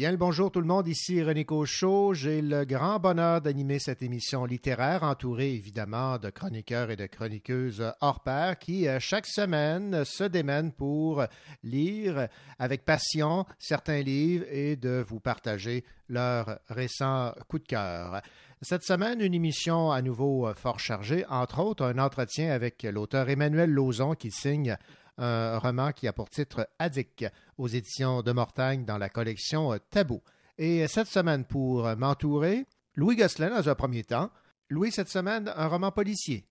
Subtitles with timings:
[0.00, 2.14] Bien le bonjour tout le monde, ici René Cochot.
[2.14, 7.84] J'ai le grand bonheur d'animer cette émission littéraire entourée évidemment de chroniqueurs et de chroniqueuses
[8.00, 11.22] hors pair qui euh, chaque semaine se démènent pour
[11.62, 12.28] lire
[12.58, 18.22] avec passion certains livres et de vous partager leurs récents coups de cœur.
[18.62, 23.28] Cette semaine, une émission à nouveau euh, fort chargée, entre autres un entretien avec l'auteur
[23.28, 24.78] Emmanuel Lauzon qui signe
[25.20, 27.26] un roman qui a pour titre Addict
[27.58, 30.20] aux éditions de Mortagne dans la collection Tabou.
[30.58, 34.30] Et cette semaine, pour m'entourer, Louis Gosselin dans un premier temps.
[34.68, 36.44] Louis, cette semaine, un roman policier.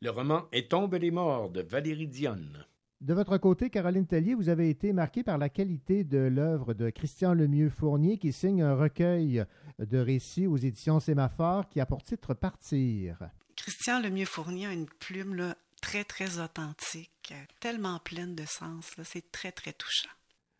[0.00, 2.64] Le roman Est tombe les morts de Valérie Dionne.
[3.00, 6.90] De votre côté, Caroline Tellier, vous avez été marquée par la qualité de l'œuvre de
[6.90, 9.44] Christian Lemieux-Fournier qui signe un recueil
[9.78, 13.18] de récits aux éditions Sémaphore qui a pour titre Partir.
[13.56, 18.94] Christian Lemieux-Fournier a une plume là, très, très authentique, tellement pleine de sens.
[19.02, 20.10] C'est très, très touchant.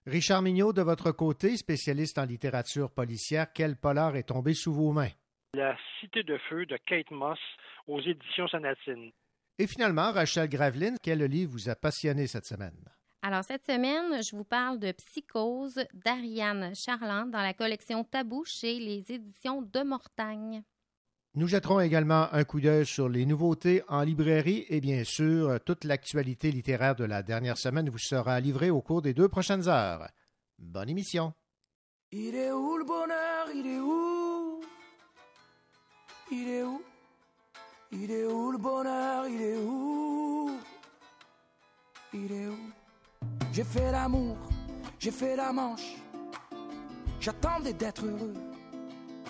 [0.06, 4.92] Richard Mignot, de votre côté, spécialiste en littérature policière, quel polar est tombé sous vos
[4.92, 5.10] mains?
[5.54, 7.38] La Cité de feu de Kate Moss
[7.86, 9.10] aux éditions Sonatine.
[9.58, 12.84] Et finalement, Rachel Graveline, quel livre vous a passionné cette semaine?
[13.22, 18.78] Alors, cette semaine, je vous parle de Psychose d'Ariane Charland dans la collection Tabou chez
[18.78, 20.62] les éditions de Mortagne.
[21.38, 25.84] Nous jetterons également un coup d'œil sur les nouveautés en librairie et bien sûr, toute
[25.84, 30.08] l'actualité littéraire de la dernière semaine vous sera livrée au cours des deux prochaines heures.
[30.58, 31.32] Bonne émission.
[32.10, 32.76] Il est où
[37.92, 39.28] Il est où le bonheur?
[39.28, 40.50] Il est où?
[42.14, 42.72] Il est où?
[43.52, 44.36] J'ai fait l'amour,
[44.98, 45.94] j'ai fait la manche.
[47.20, 48.34] J'attendais d'être heureux.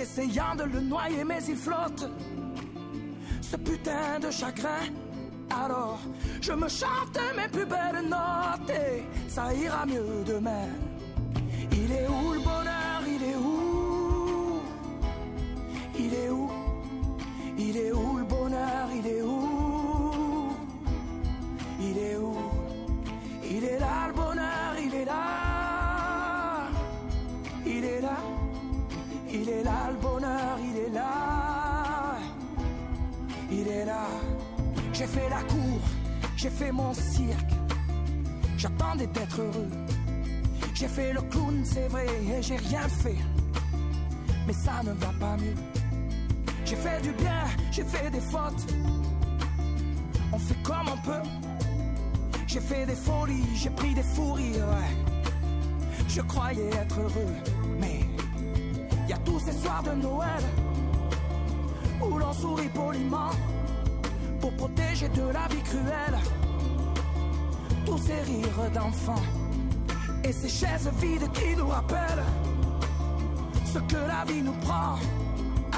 [0.00, 2.08] essayant de le noyer, mais il flotte.
[3.40, 4.86] Ce putain de chagrin.
[5.64, 6.00] Alors,
[6.40, 10.68] je me chante mes plus belles notes et ça ira mieux demain.
[11.72, 12.69] Il est où le bonheur?
[36.40, 37.52] J'ai fait mon cirque.
[38.56, 39.68] J'attendais d'être heureux.
[40.72, 43.18] J'ai fait le clown, c'est vrai, et j'ai rien fait.
[44.46, 45.54] Mais ça ne va pas mieux.
[46.64, 48.64] J'ai fait du bien, j'ai fait des fautes.
[50.32, 51.28] On fait comme on peut.
[52.46, 54.68] J'ai fait des folies, j'ai pris des fous rires.
[54.72, 55.14] Ouais.
[56.08, 57.34] Je croyais être heureux,
[57.78, 58.00] mais
[59.08, 60.44] y a tous ces soirs de Noël
[62.02, 63.30] où l'on sourit poliment
[64.40, 66.18] pour protéger de la vie cruelle
[67.86, 69.22] tous ces rires d'enfants
[70.24, 72.24] et ces chaises vides qui nous rappellent
[73.64, 74.98] ce que la vie nous prend.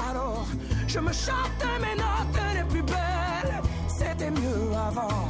[0.09, 0.45] Alors
[0.87, 5.29] je me chante mes notes les plus belles, c'était mieux avant.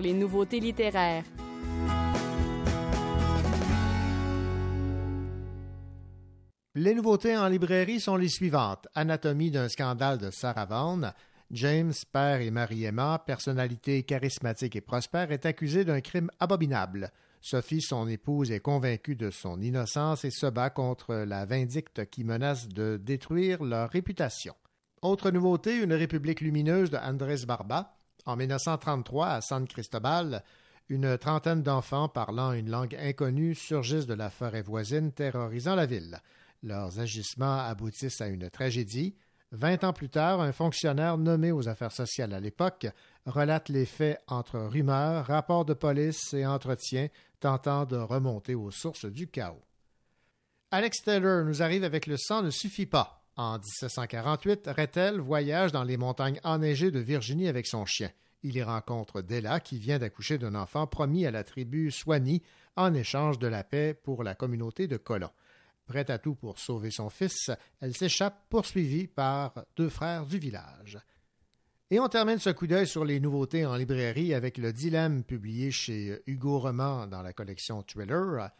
[0.00, 1.24] Les nouveautés littéraires.
[6.74, 8.88] Les nouveautés en librairie sont les suivantes.
[8.94, 11.14] Anatomie d'un scandale de Sarah.
[11.50, 17.10] James, père et Marie-Emma, personnalité charismatique et prospère, est accusé d'un crime abominable.
[17.42, 22.24] Sophie, son épouse, est convaincue de son innocence et se bat contre la vindicte qui
[22.24, 24.54] menace de détruire leur réputation.
[25.02, 27.96] Autre nouveauté, une république lumineuse de Andrés Barba.
[28.24, 30.42] En 1933, à San Cristobal,
[30.88, 36.20] une trentaine d'enfants parlant une langue inconnue surgissent de la forêt voisine, terrorisant la ville.
[36.62, 39.16] Leurs agissements aboutissent à une tragédie.
[39.50, 42.86] Vingt ans plus tard, un fonctionnaire nommé aux affaires sociales à l'époque
[43.26, 47.08] relate les faits entre rumeurs, rapports de police et entretiens
[47.40, 49.62] tentant de remonter aux sources du chaos.
[50.70, 53.21] Alex Taylor nous arrive avec Le sang ne suffit pas.
[53.36, 58.10] En 1748, Rethel voyage dans les montagnes enneigées de Virginie avec son chien.
[58.42, 62.42] Il y rencontre Della qui vient d'accoucher d'un enfant promis à la tribu Soigny
[62.76, 65.30] en échange de la paix pour la communauté de colons.
[65.86, 67.50] Prête à tout pour sauver son fils,
[67.80, 70.98] elle s'échappe poursuivie par deux frères du village.
[71.90, 75.70] Et on termine ce coup d'œil sur les nouveautés en librairie avec le dilemme publié
[75.70, 78.50] chez Hugo Roman dans la collection Thriller.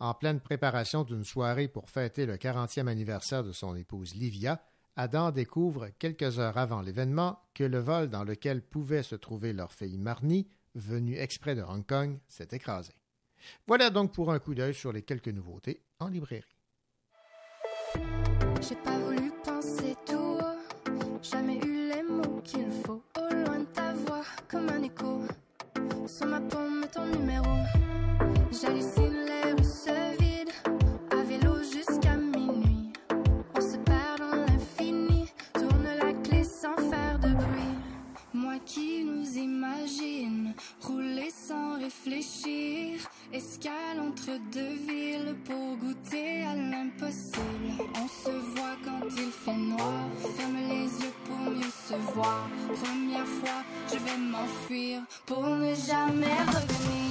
[0.00, 4.62] En pleine préparation d'une soirée pour fêter le 40e anniversaire de son épouse Livia,
[4.96, 9.72] Adam découvre quelques heures avant l'événement que le vol dans lequel pouvait se trouver leur
[9.72, 12.94] fille Marnie, venue exprès de Hong Kong, s'est écrasé.
[13.66, 16.44] Voilà donc pour un coup d'œil sur les quelques nouveautés en librairie.
[41.90, 43.00] Réfléchir,
[43.32, 47.82] escale entre deux villes pour goûter à l'impossible.
[47.96, 50.04] On se voit quand il fait noir,
[50.36, 52.48] ferme les yeux pour mieux se voir.
[52.82, 57.09] Première fois, je vais m'enfuir pour ne jamais revenir.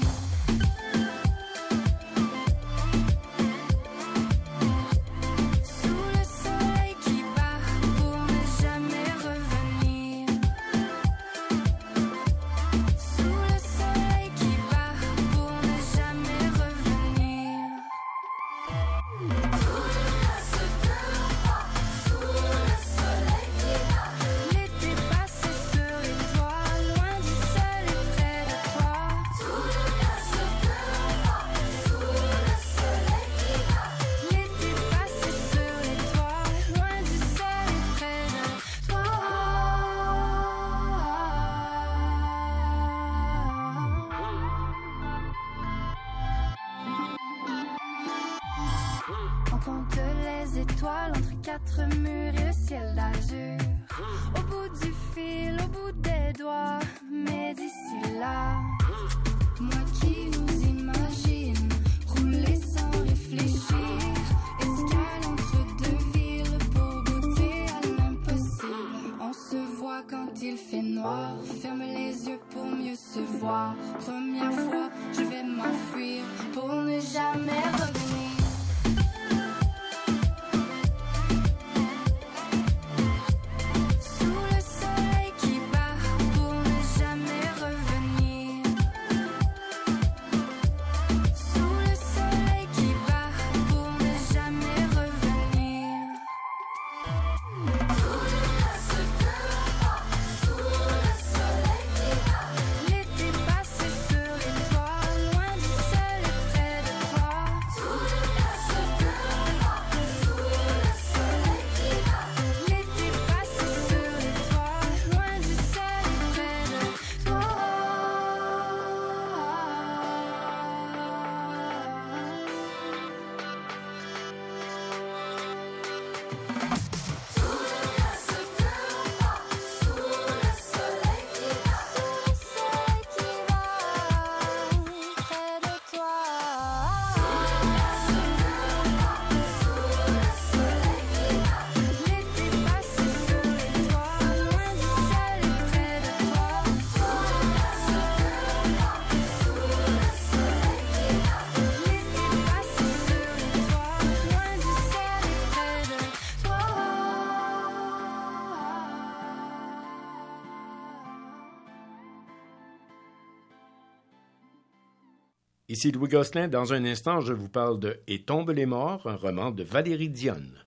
[165.79, 166.50] Ici Louis Gosselin.
[166.50, 170.09] Dans un instant, je vous parle de Et tombent les morts, un roman de Valérie
[170.09, 170.65] Dionne.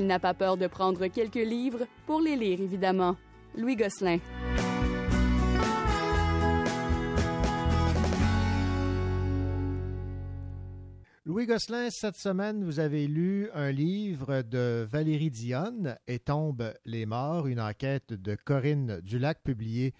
[0.00, 3.16] Il n'a pas peur de prendre quelques livres pour les lire, évidemment.
[3.54, 4.16] Louis Gosselin.
[11.26, 17.04] Louis Gosselin, cette semaine, vous avez lu un livre de Valérie Dionne, Et tombent les
[17.04, 19.92] morts, une enquête de Corinne Dulac publiée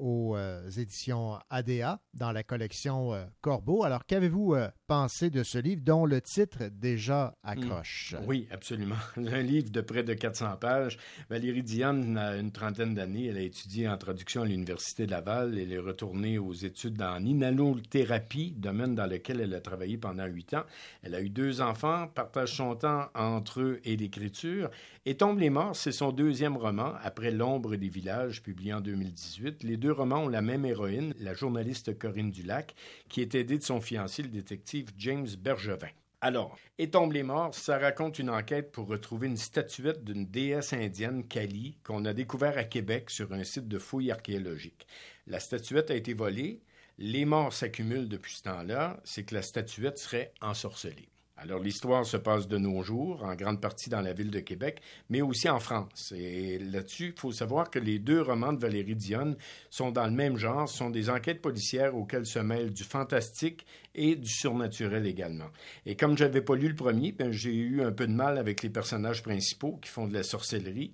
[0.00, 3.84] aux euh, éditions ADA dans la collection euh, Corbeau.
[3.84, 8.14] Alors, qu'avez-vous euh, pensé de ce livre dont le titre déjà accroche?
[8.18, 8.24] Hmm.
[8.26, 8.96] Oui, absolument.
[9.16, 10.98] Un livre de près de 400 pages.
[11.28, 13.26] Valérie Diane a une trentaine d'années.
[13.26, 15.58] Elle a étudié en traduction à l'Université de Laval.
[15.58, 20.54] Elle est retournée aux études en inhalothérapie, domaine dans lequel elle a travaillé pendant huit
[20.54, 20.64] ans.
[21.02, 24.70] Elle a eu deux enfants, partage son temps entre eux et l'écriture.
[25.06, 29.62] Et Tombe les morts, c'est son deuxième roman, après L'ombre des villages, publié en 2018.
[29.62, 32.74] Les deux romans ont la même héroïne, la journaliste Corinne Dulac,
[33.08, 35.90] qui est aidée de son fiancé, le détective James Bergevin.
[36.22, 40.72] Alors, Et tombe les morts, ça raconte une enquête pour retrouver une statuette d'une déesse
[40.72, 44.86] indienne, Kali, qu'on a découvert à Québec sur un site de fouilles archéologiques.
[45.26, 46.62] La statuette a été volée,
[46.98, 51.09] les morts s'accumulent depuis ce temps-là, c'est que la statuette serait ensorcelée.
[51.42, 54.82] Alors l'histoire se passe de nos jours, en grande partie dans la ville de Québec,
[55.08, 56.12] mais aussi en France.
[56.14, 59.36] Et là-dessus, il faut savoir que les deux romans de Valérie Dionne
[59.70, 64.16] sont dans le même genre, sont des enquêtes policières auxquelles se mêlent du fantastique et
[64.16, 65.48] du surnaturel également.
[65.86, 68.36] Et comme je n'avais pas lu le premier, ben, j'ai eu un peu de mal
[68.36, 70.92] avec les personnages principaux qui font de la sorcellerie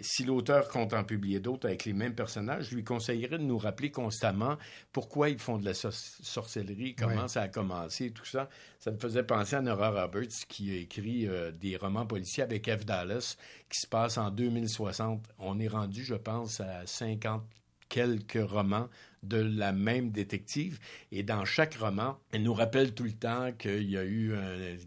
[0.00, 3.58] si l'auteur compte en publier d'autres avec les mêmes personnages, je lui conseillerais de nous
[3.58, 4.56] rappeler constamment
[4.92, 8.48] pourquoi ils font de la sorcellerie, comment ça a commencé, tout ça.
[8.78, 12.70] Ça me faisait penser à Nora Roberts qui a écrit euh, des romans policiers avec
[12.70, 12.84] F.
[12.84, 13.36] Dallas
[13.68, 15.24] qui se passe en 2060.
[15.38, 17.42] On est rendu, je pense, à 50
[17.88, 18.88] quelques romans
[19.26, 20.78] de la même détective.
[21.12, 24.34] Et dans chaque roman, elle nous rappelle tout le temps qu'il y a eu,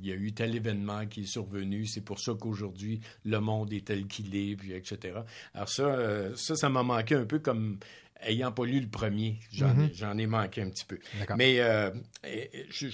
[0.02, 1.86] il y a eu tel événement qui est survenu.
[1.86, 5.20] C'est pour ça qu'aujourd'hui, le monde est tel qu'il est, puis etc.
[5.54, 7.78] Alors ça, euh, ça, ça m'a manqué un peu comme
[8.22, 9.40] ayant pas lu le premier.
[9.52, 10.20] J'en mm-hmm.
[10.20, 11.00] ai manqué un petit peu.
[11.38, 11.92] Mais euh,
[12.70, 12.88] je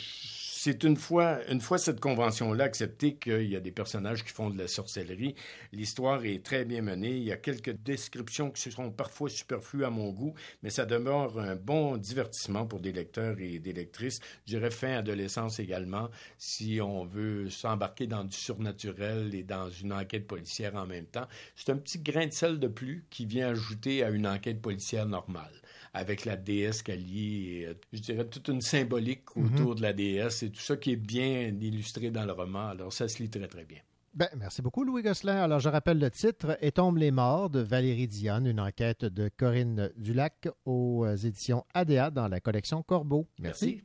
[0.65, 4.49] c'est une fois, une fois cette convention-là acceptée qu'il y a des personnages qui font
[4.49, 5.35] de la sorcellerie,
[5.71, 7.11] l'histoire est très bien menée.
[7.11, 11.37] Il y a quelques descriptions qui seront parfois superflues à mon goût, mais ça demeure
[11.37, 14.21] un bon divertissement pour des lecteurs et des lectrices.
[14.47, 19.93] Je dirais fin adolescence également, si on veut s'embarquer dans du surnaturel et dans une
[19.93, 21.27] enquête policière en même temps.
[21.55, 25.05] C'est un petit grain de sel de plus qui vient ajouter à une enquête policière
[25.05, 25.61] normale
[25.95, 29.45] avec la déesse Kali et, euh, je dirais, toute une symbolique mhm.
[29.45, 32.67] autour de la déesse et tout ça qui est bien illustré dans le roman.
[32.67, 33.79] Alors, ça se lit très, très bien.
[34.13, 35.37] Ben, merci beaucoup, Louis Gosselin.
[35.37, 39.29] Alors, je rappelle le titre Et tombe les morts de Valérie Dionne, une enquête de
[39.35, 43.27] Corinne Dulac aux euh, éditions ADA dans la collection Corbeau.
[43.39, 43.81] Merci.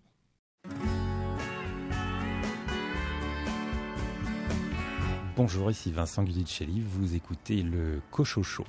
[5.37, 6.81] Bonjour, ici Vincent Guidicelli.
[6.81, 8.64] Vous écoutez le Cochocho.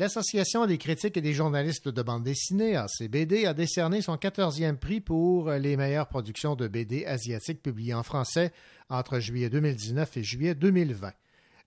[0.00, 5.02] L'Association des critiques et des journalistes de bande dessinée, ACBD, a décerné son 14e prix
[5.02, 8.50] pour les meilleures productions de BD asiatiques publiées en français
[8.88, 11.12] entre juillet 2019 et juillet 2020.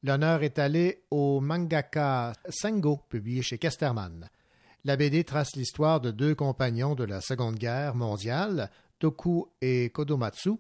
[0.02, 4.28] L'honneur est allé au mangaka Sengo, publié chez Casterman.
[4.84, 10.54] La BD trace l'histoire de deux compagnons de la Seconde Guerre mondiale, Toku et Kodomatsu,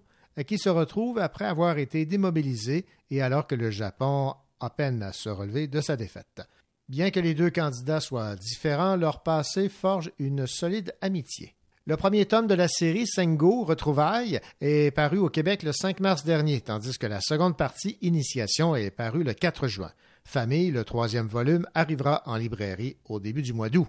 [0.46, 5.12] qui se retrouvent après avoir été démobilisés et alors que le Japon a peine à
[5.12, 6.44] se relever de sa défaite.
[6.90, 11.56] Bien que les deux candidats soient différents, leur passé forge une solide amitié.
[11.86, 16.24] Le premier tome de la série Sengo Retrouvailles est paru au Québec le 5 mars
[16.24, 19.92] dernier, tandis que la seconde partie Initiation est parue le 4 juin.
[20.24, 23.88] Famille, le troisième volume, arrivera en librairie au début du mois d'août.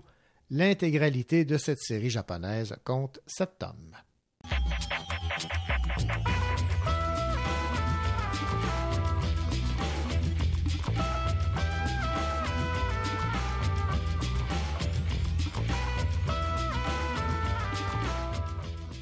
[0.51, 3.97] L'intégralité de cette série japonaise compte sept tomes.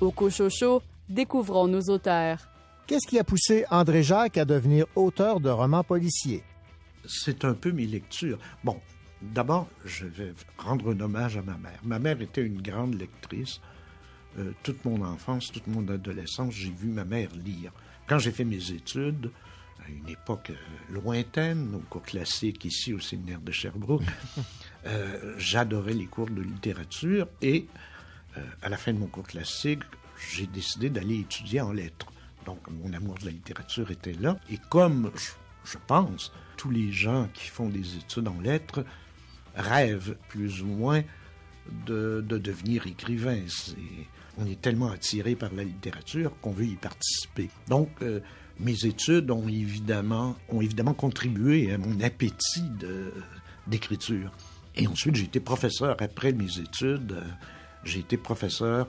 [0.02, 2.48] Au Cochocho, découvrons nos auteurs.
[2.88, 6.42] Qu'est-ce qui a poussé André Jacques à devenir auteur de romans policiers?
[7.06, 8.40] C'est un peu mes lectures.
[8.64, 8.80] Bon,
[9.22, 11.78] d'abord, je vais rendre un hommage à ma mère.
[11.84, 13.60] Ma mère était une grande lectrice.
[14.40, 17.70] Euh, toute mon enfance, toute mon adolescence, j'ai vu ma mère lire.
[18.08, 19.30] Quand j'ai fait mes études,
[19.86, 24.02] à une époque euh, lointaine, au cours classique ici au séminaire de Sherbrooke,
[24.86, 27.78] euh, j'adorais les cours de littérature et euh,
[28.62, 29.82] à la fin de mon cours classique,
[30.30, 32.12] j'ai décidé d'aller étudier en lettres.
[32.46, 34.36] Donc, mon amour de la littérature était là.
[34.50, 35.10] Et comme,
[35.64, 38.84] je, pense, tous les gens qui font des études en lettres
[39.54, 41.02] rêvent plus ou moins
[41.86, 43.38] de, devenir écrivain.
[44.38, 47.50] on est tellement attiré par la littérature qu'on veut y participer.
[47.68, 48.20] Donc, euh,
[48.58, 52.70] mes études ont évidemment, ont évidemment contribué à mon appétit
[53.66, 54.32] d'écriture.
[54.74, 57.12] Et ensuite, j'ai été professeur après mes études.
[57.12, 57.22] Euh,
[57.84, 58.86] j'ai été professeur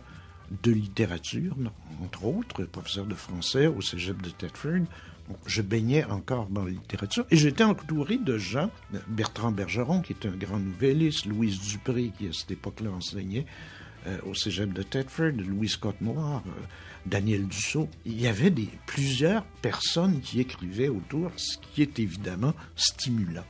[0.63, 1.55] de littérature,
[2.03, 4.85] entre autres, professeur de français au cégep de Thetford.
[5.45, 8.69] je baignais encore dans la littérature et j'étais entouré de gens,
[9.07, 13.45] Bertrand Bergeron, qui est un grand nouvelliste, Louise Dupré, qui à cette époque-là enseignait
[14.05, 16.51] euh, au cégep de Thetford, Louis Scott Noir, euh,
[17.05, 17.89] Daniel Dussault.
[18.05, 18.53] Il y avait
[18.85, 23.45] plusieurs personnes qui écrivaient autour, ce qui est évidemment stimulant.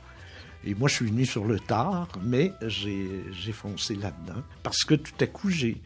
[0.66, 4.42] Et moi, je suis venu sur le tard, mais j'ai foncé là-dedans.
[4.62, 5.80] Parce que tout à coup, j'ai.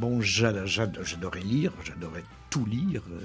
[0.00, 3.20] Bon, j'adorais lire, j'adorais tout lire, euh,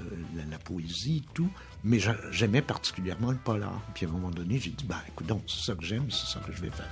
[0.50, 1.48] la, poésie, tout,
[1.84, 1.98] mais
[2.32, 3.80] j'aimais particulièrement le polar.
[3.94, 6.40] Puis à un moment donné, j'ai dit, bah écoute, c'est ça que j'aime, c'est ça
[6.40, 6.90] que je vais faire.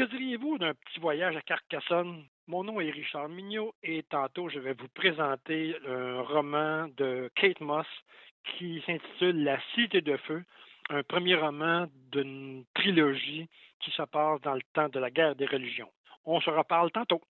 [0.00, 2.24] Que diriez-vous d'un petit voyage à Carcassonne?
[2.46, 7.60] Mon nom est Richard Mignot et tantôt je vais vous présenter un roman de Kate
[7.60, 7.86] Moss
[8.44, 10.42] qui s'intitule La Cité de Feu,
[10.88, 13.46] un premier roman d'une trilogie
[13.80, 15.90] qui se passe dans le temps de la guerre des religions.
[16.24, 17.20] On se reparle tantôt.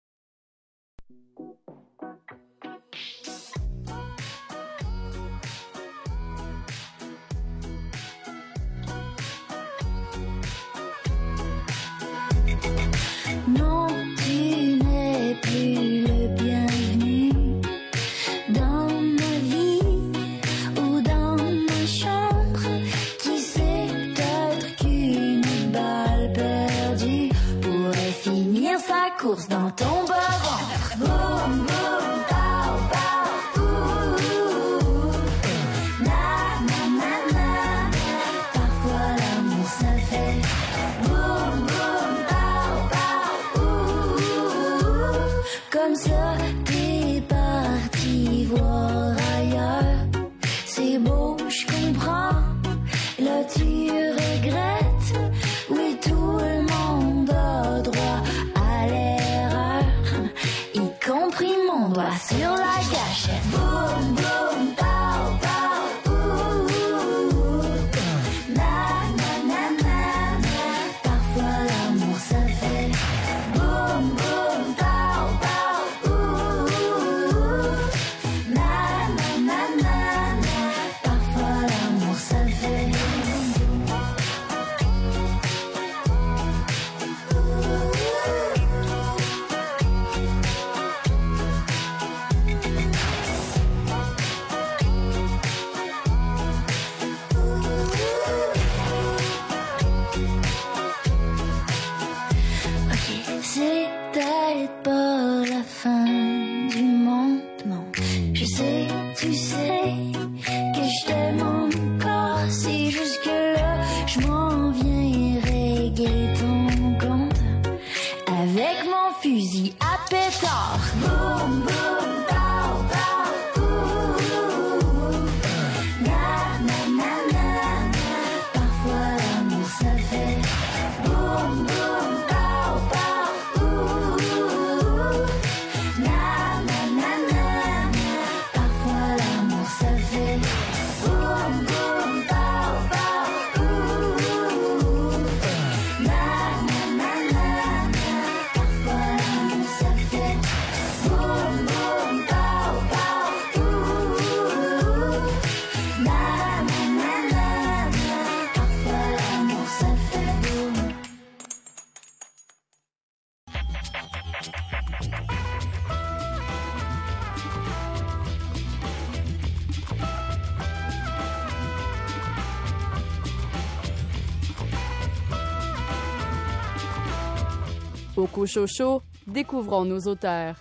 [178.41, 180.57] Cochocho, découvrons nos auteurs.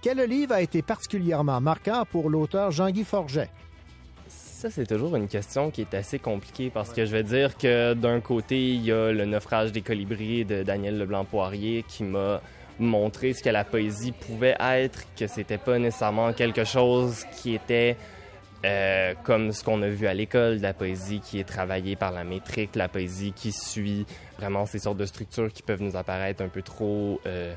[0.00, 3.50] Quel livre a été particulièrement marquant pour l'auteur Jean-Guy Forget?
[4.28, 7.94] Ça, c'est toujours une question qui est assez compliquée parce que je vais dire que
[7.94, 12.40] d'un côté, il y a le naufrage des colibris de Daniel Leblanc-Poirier qui m'a
[12.78, 17.96] montré ce que la poésie pouvait être, que c'était pas nécessairement quelque chose qui était
[18.64, 22.12] euh, comme ce qu'on a vu à l'école, de la poésie qui est travaillée par
[22.12, 24.06] la métrique, la poésie qui suit
[24.38, 27.54] vraiment ces sortes de structures qui peuvent nous apparaître un peu trop, euh,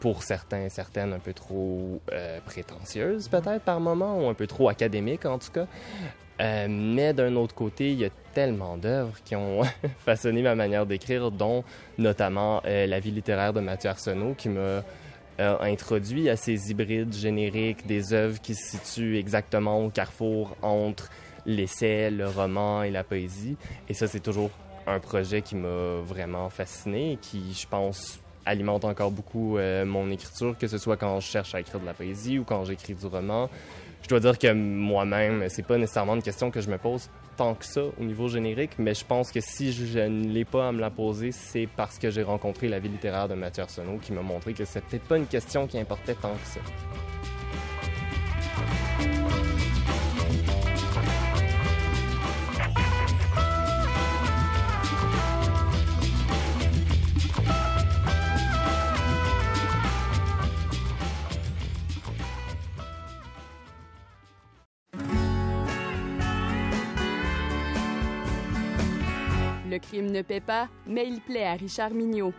[0.00, 4.68] pour certains, certaines, un peu trop euh, prétentieuses peut-être par moment, ou un peu trop
[4.68, 5.66] académiques en tout cas.
[6.68, 9.62] mais d'un autre côté, il y a tellement d'œuvres qui ont
[9.98, 11.64] façonné ma manière d'écrire, dont
[11.98, 14.82] notamment La vie littéraire de Mathieu Arsenault, qui m'a
[15.38, 21.10] introduit à ces hybrides génériques des œuvres qui se situent exactement au carrefour entre
[21.46, 23.56] l'essai, le roman et la poésie.
[23.88, 24.50] Et ça, c'est toujours
[24.86, 30.10] un projet qui m'a vraiment fasciné et qui, je pense, alimente encore beaucoup euh, mon
[30.10, 32.94] écriture, que ce soit quand je cherche à écrire de la poésie ou quand j'écris
[32.94, 33.48] du roman.
[34.02, 37.54] Je dois dire que moi-même, c'est pas nécessairement une question que je me pose tant
[37.54, 40.72] que ça au niveau générique, mais je pense que si je ne l'ai pas à
[40.72, 44.12] me la poser, c'est parce que j'ai rencontré la vie littéraire de Mathieu Arsenault qui
[44.12, 46.60] m'a montré que c'était peut-être pas une question qui importait tant que ça.
[69.84, 72.32] Crime ne paie pas, mais il plaît à Richard Mignot.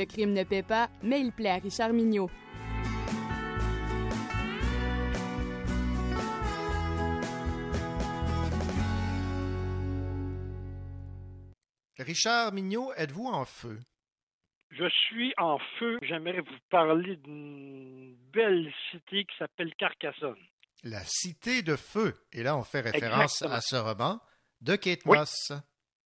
[0.00, 2.30] Le crime ne paie pas, mais il plaît à Richard Mignot.
[11.98, 13.78] Richard Mignot, êtes-vous en feu?
[14.70, 15.98] Je suis en feu.
[16.00, 20.38] J'aimerais vous parler d'une belle cité qui s'appelle Carcassonne.
[20.82, 22.14] La cité de feu.
[22.32, 23.54] Et là, on fait référence Exactement.
[23.54, 24.20] à ce roman
[24.62, 25.18] de Kate Oui.
[25.18, 25.52] Moss.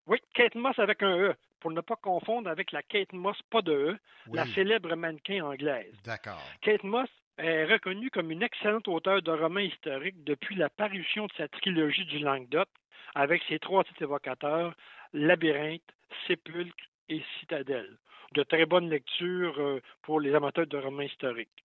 [0.06, 3.62] Oui, Kate Moss avec un E, pour ne pas confondre avec la Kate Moss, pas
[3.62, 4.36] de E, Oui.
[4.36, 5.94] la célèbre mannequin anglaise.
[6.04, 6.42] D'accord.
[6.60, 11.32] Kate Moss est reconnue comme une excellente auteure de romans historiques depuis la parution de
[11.38, 12.68] sa trilogie du Languedoc,
[13.14, 14.74] avec ses trois titres évocateurs,
[15.14, 15.90] Labyrinthe,
[16.26, 17.96] Sépulcre et Citadelle.
[18.32, 21.64] De très bonnes lectures euh, pour les amateurs de romans historiques.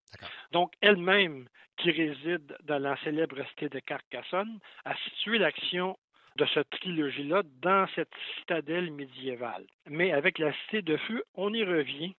[0.52, 5.98] Donc, elle-même, qui réside dans la célèbre cité de Carcassonne, a situé l'action
[6.36, 9.66] de cette trilogie-là dans cette citadelle médiévale.
[9.88, 12.14] Mais avec la cité de feu, on y revient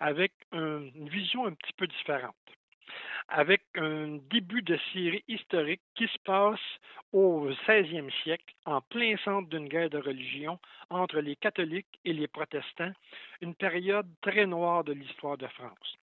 [0.00, 2.34] avec un- une vision un petit peu différente.
[3.28, 6.60] Avec un début de série historique qui se passe
[7.12, 10.58] au 16e siècle, en plein centre d'une guerre de religion
[10.90, 12.92] entre les catholiques et les protestants,
[13.40, 15.96] une période très noire de l'histoire de France.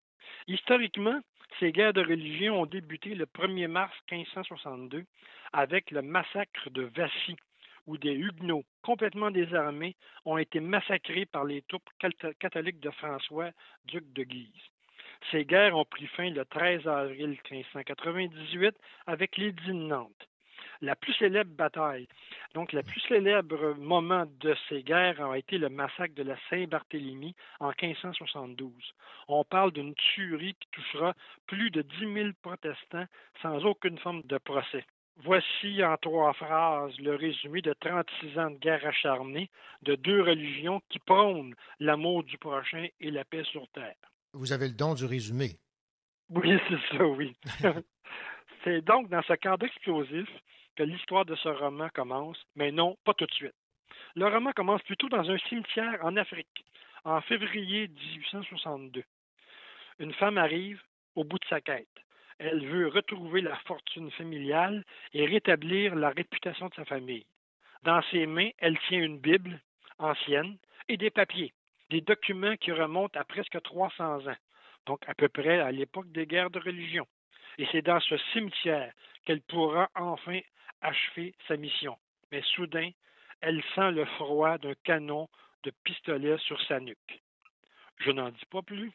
[0.47, 1.19] Historiquement,
[1.59, 5.05] ces guerres de religion ont débuté le 1er mars 1562
[5.53, 7.35] avec le massacre de Vassy,
[7.87, 11.89] où des Huguenots complètement désarmés ont été massacrés par les troupes
[12.39, 13.51] catholiques de François,
[13.85, 14.71] duc de Guise.
[15.29, 20.27] Ces guerres ont pris fin le 13 avril 1598 avec l'édit de Nantes.
[20.83, 22.07] La plus célèbre bataille,
[22.55, 27.35] donc le plus célèbre moment de ces guerres a été le massacre de la Saint-Barthélemy
[27.59, 28.71] en 1572.
[29.27, 31.13] On parle d'une tuerie qui touchera
[31.45, 33.05] plus de 10 000 protestants
[33.43, 34.83] sans aucune forme de procès.
[35.23, 39.51] Voici en trois phrases le résumé de 36 ans de guerre acharnée
[39.83, 43.95] de deux religions qui prônent l'amour du prochain et la paix sur terre.
[44.33, 45.59] Vous avez le don du résumé.
[46.29, 47.35] Oui, c'est ça, oui.
[48.63, 50.27] c'est donc dans ce cadre explosif
[50.75, 53.55] que l'histoire de ce roman commence, mais non, pas tout de suite.
[54.15, 56.65] Le roman commence plutôt dans un cimetière en Afrique,
[57.03, 59.03] en février 1862.
[59.99, 60.81] Une femme arrive
[61.15, 61.87] au bout de sa quête.
[62.43, 64.83] Elle veut retrouver la fortune familiale
[65.13, 67.27] et rétablir la réputation de sa famille.
[67.83, 69.61] Dans ses mains, elle tient une Bible
[69.99, 70.57] ancienne
[70.89, 71.53] et des papiers,
[71.91, 74.35] des documents qui remontent à presque 300 ans,
[74.87, 77.05] donc à peu près à l'époque des guerres de religion.
[77.59, 78.91] Et c'est dans ce cimetière
[79.23, 80.39] qu'elle pourra enfin
[80.81, 81.95] achever sa mission.
[82.31, 82.89] Mais soudain,
[83.41, 85.29] elle sent le froid d'un canon
[85.61, 87.21] de pistolet sur sa nuque.
[87.99, 88.91] Je n'en dis pas plus.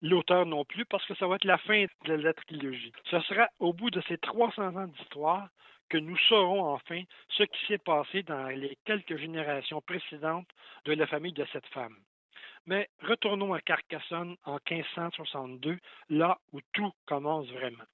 [0.00, 2.92] L'auteur non plus, parce que ça va être la fin de la trilogie.
[3.10, 5.48] Ce sera au bout de ces 300 ans d'histoire
[5.88, 10.48] que nous saurons enfin ce qui s'est passé dans les quelques générations précédentes
[10.84, 11.96] de la famille de cette femme.
[12.66, 15.78] Mais retournons à Carcassonne en 1562,
[16.10, 17.84] là où tout commence vraiment.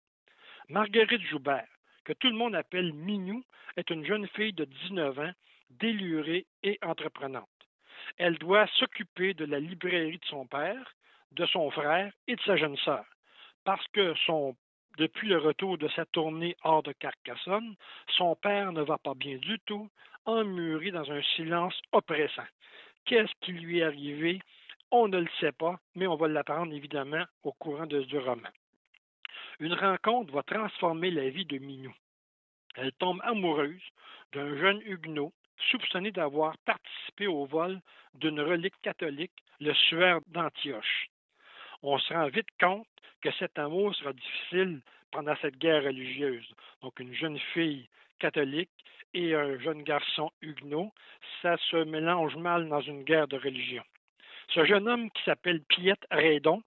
[0.69, 1.69] Marguerite Joubert,
[2.05, 3.43] que tout le monde appelle Minou,
[3.77, 5.33] est une jeune fille de 19 ans,
[5.71, 7.49] délurée et entreprenante.
[8.19, 10.95] Elle doit s'occuper de la librairie de son père,
[11.35, 13.05] de son frère et de sa jeune sœur,
[13.65, 14.15] parce que
[14.99, 17.75] depuis le retour de sa tournée hors de Carcassonne,
[18.17, 19.89] son père ne va pas bien du tout,
[20.25, 22.47] emmuré dans un silence oppressant.
[23.05, 24.41] Qu'est-ce qui lui est arrivé?
[24.91, 28.49] On ne le sait pas, mais on va l'apprendre évidemment au courant de ce roman.
[29.59, 31.95] Une rencontre va transformer la vie de Minou.
[32.77, 33.83] Elle tombe amoureuse
[34.33, 35.33] d'un jeune Huguenot
[35.71, 37.81] soupçonné d'avoir participé au vol
[38.15, 41.09] d'une relique catholique, le suaire d'Antioche.
[41.87, 42.87] On se rend vite compte
[43.21, 44.81] que cet amour sera difficile
[45.11, 46.51] pendant cette guerre religieuse.
[46.81, 47.87] Donc une jeune fille
[48.19, 48.71] catholique
[49.13, 50.91] et un jeune garçon huguenot,
[51.43, 53.85] ça se mélange mal dans une guerre de religion.
[54.55, 56.63] Ce jeune homme qui s'appelle Piette Raydon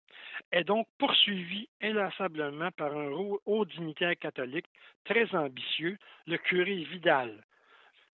[0.52, 4.68] est donc poursuivi inlassablement par un haut, haut dignitaire catholique
[5.04, 5.98] très ambitieux,
[6.28, 7.44] le curé Vidal.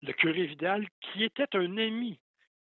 [0.03, 2.19] Le curé Vidal qui était un ami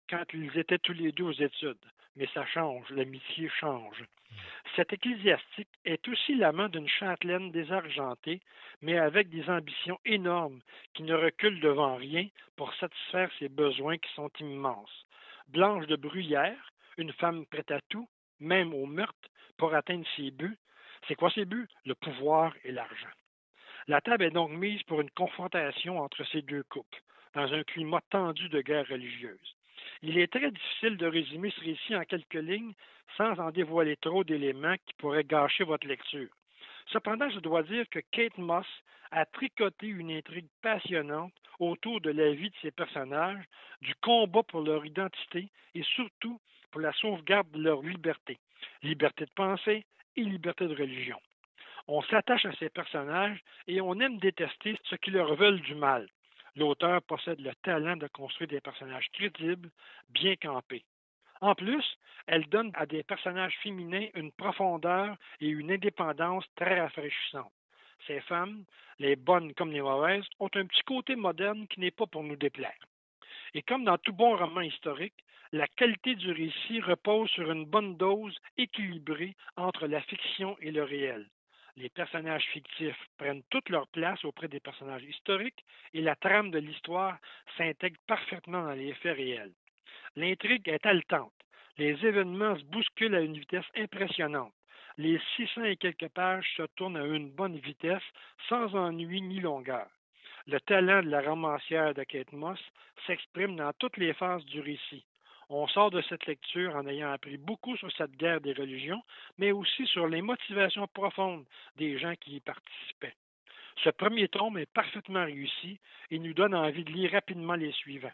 [0.10, 1.86] quand ils étaient tous les deux aux études.
[2.18, 4.04] Mais ça change, l'amitié change.
[4.76, 8.42] Cet ecclésiastique est aussi l'amant d'une châtelaine désargentée,
[8.82, 10.62] mais avec des ambitions énormes,
[10.94, 15.06] qui ne recule devant rien pour satisfaire ses besoins qui sont immenses.
[15.48, 18.10] Blanche de Bruyère, une femme prête à tout,
[18.40, 20.58] même au meurtre, pour atteindre ses buts.
[21.08, 21.68] C'est quoi ses buts?
[21.86, 23.16] Le pouvoir et l'argent.
[23.88, 27.02] La table est donc mise pour une confrontation entre ces deux couples,
[27.34, 29.56] dans un climat tendu de guerre religieuse.
[30.02, 32.74] Il est très difficile de résumer ce récit en quelques lignes
[33.18, 36.30] sans en dévoiler trop d'éléments qui pourraient gâcher votre lecture.
[36.88, 38.68] Cependant, je dois dire que Kate Moss
[39.12, 43.44] a tricoté une intrigue passionnante autour de la vie de ses personnages,
[43.82, 46.40] du combat pour leur identité et surtout
[46.72, 48.38] pour la sauvegarde de leur liberté.
[48.84, 51.20] liberté de pensée et liberté de religion.
[51.88, 56.08] On s'attache à ces personnages et on aime détester ceux qui leur veulent du mal.
[56.56, 59.70] L'auteur possède le talent de construire des personnages crédibles,
[60.10, 60.86] bien campés.
[61.42, 61.86] En plus,
[62.28, 67.52] elle donne à des personnages féminins une profondeur et une indépendance très rafraîchissantes.
[68.08, 68.64] Ces femmes,
[69.00, 72.38] les bonnes comme les mauvaises, ont un petit côté moderne qui n'est pas pour nous
[72.38, 72.86] déplaire.
[73.54, 77.98] Et comme dans tout bon roman historique, la qualité du récit repose sur une bonne
[77.98, 81.30] dose équilibrée entre la fiction et le réel.
[81.78, 86.60] Les personnages fictifs prennent toute leur place auprès des personnages historiques et la trame de
[86.60, 87.18] l'histoire
[87.58, 89.54] s'intègre parfaitement dans les faits réels.
[90.16, 91.34] L'intrigue est haletante.
[91.78, 94.54] Les événements se bousculent à une vitesse impressionnante.
[94.98, 98.04] Les 600 et quelques pages se tournent à une bonne vitesse,
[98.48, 99.88] sans ennui ni longueur.
[100.48, 102.60] Le talent de la romancière de Kate Moss
[103.06, 105.04] s'exprime dans toutes les phases du récit.
[105.50, 109.02] On sort de cette lecture en ayant appris beaucoup sur cette guerre des religions,
[109.38, 113.16] mais aussi sur les motivations profondes des gens qui y participaient.
[113.84, 115.80] Ce premier tome est parfaitement réussi
[116.10, 118.12] et nous donne envie de lire rapidement les suivants.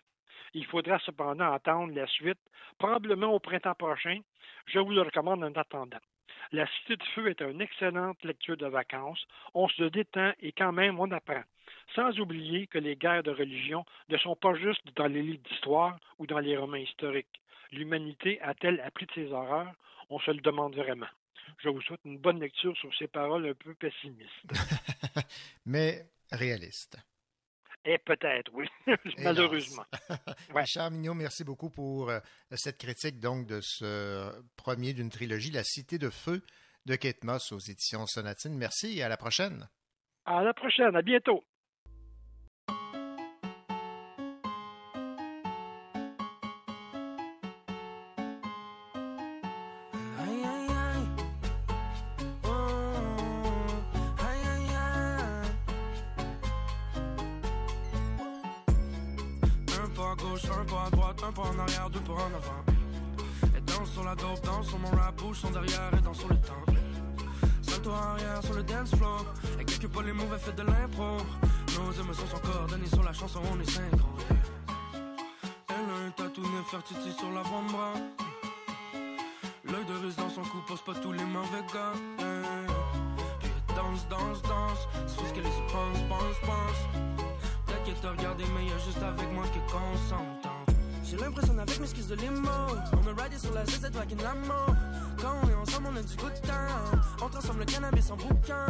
[0.53, 2.39] Il faudra cependant attendre la suite,
[2.77, 4.19] probablement au printemps prochain.
[4.65, 5.99] Je vous le recommande en attendant.
[6.51, 9.25] La Cité de Feu est une excellente lecture de vacances.
[9.53, 11.43] On se détend et quand même on apprend.
[11.95, 15.99] Sans oublier que les guerres de religion ne sont pas juste dans les livres d'histoire
[16.19, 17.41] ou dans les romans historiques.
[17.71, 19.73] L'humanité a-t-elle appris de ses horreurs?
[20.09, 21.07] On se le demande vraiment.
[21.59, 24.29] Je vous souhaite une bonne lecture sur ces paroles un peu pessimistes.
[25.65, 26.97] Mais réaliste.
[27.83, 28.67] Et peut-être, oui,
[29.17, 29.85] malheureusement.
[30.53, 30.61] ouais.
[30.61, 32.19] Richard Mignot, merci beaucoup pour euh,
[32.51, 36.43] cette critique donc de ce premier d'une trilogie, La Cité de Feu
[36.85, 38.55] de Kate Moss aux éditions Sonatine.
[38.55, 39.67] Merci et à la prochaine.
[40.25, 41.43] À la prochaine, à bientôt.
[61.31, 62.63] Un pas en arrière, deux pas en avant.
[63.55, 66.29] Et danse sur la dope, danse sur mon rap, bouge son derrière et danse sur
[66.29, 66.65] le temps.
[67.61, 69.25] Salto arrière sur le dance floor,
[69.59, 71.17] et quelques pas les mauvais fait de l'impro.
[71.77, 74.09] Nos émotions sont coordonnées sur la chanson, on est synchro.
[75.69, 77.93] Elle a un tatou Nefertiti sur l'avant-bras.
[79.65, 81.93] L'œil de russe dans son cou pose pas tous les mauvais gars.
[83.39, 86.79] Puis danse, danse, danse, c'est ce qu'elle se pense, pense, pense.
[87.67, 89.59] T'inquiète, regarder, mais y'a juste avec moi que
[90.09, 90.30] s'entend
[91.11, 92.49] j'ai l'impression avec mes skis de limo.
[92.93, 94.75] On a ridé sur la back in l'amour.
[95.21, 97.01] Quand on est ensemble, on a du good time.
[97.21, 98.65] On transforme le cannabis en bouquin.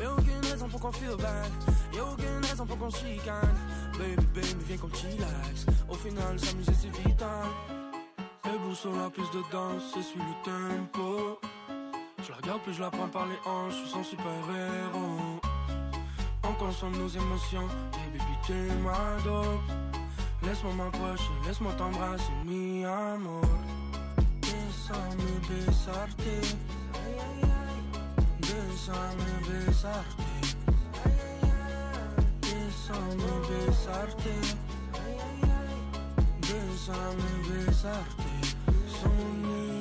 [0.00, 1.50] Y'a aucune raison pour qu'on feel bad.
[1.94, 3.56] Y'a aucune raison pour qu'on chicane.
[3.98, 5.66] Baby, baby, viens qu'on chillax.
[5.88, 7.46] Au final, s'amuser c'est vital.
[8.46, 11.38] Et sur la piste de danse, c'est suit le tempo.
[12.22, 15.40] Je la regarde, puis je la prends par les hanches, je suis son super héros.
[16.42, 19.85] On consomme nos émotions, et baby, t'es ma dope.
[20.46, 23.42] Laisse-moi m'approcher, laisse-moi t'embrasser, mi amor.
[24.42, 26.22] Déjame besarte.
[28.38, 30.06] Déjame besarte.
[32.42, 34.28] Déjame besarte.
[36.42, 38.20] Déjame besarte.
[38.86, 39.75] Sonima.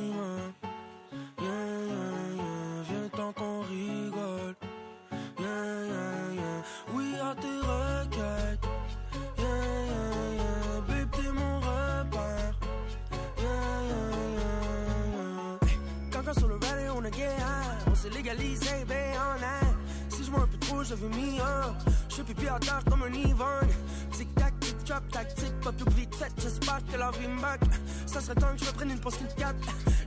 [20.88, 23.70] Je un peu trop, je pipi à terre comme un Yvonne.
[24.12, 26.32] Tic tac, tic trap, tactique, pas plus vite fait.
[26.38, 28.08] J'espère que la vie me.
[28.08, 29.56] Ça serait temps que je me prenne une pause qu'il 4.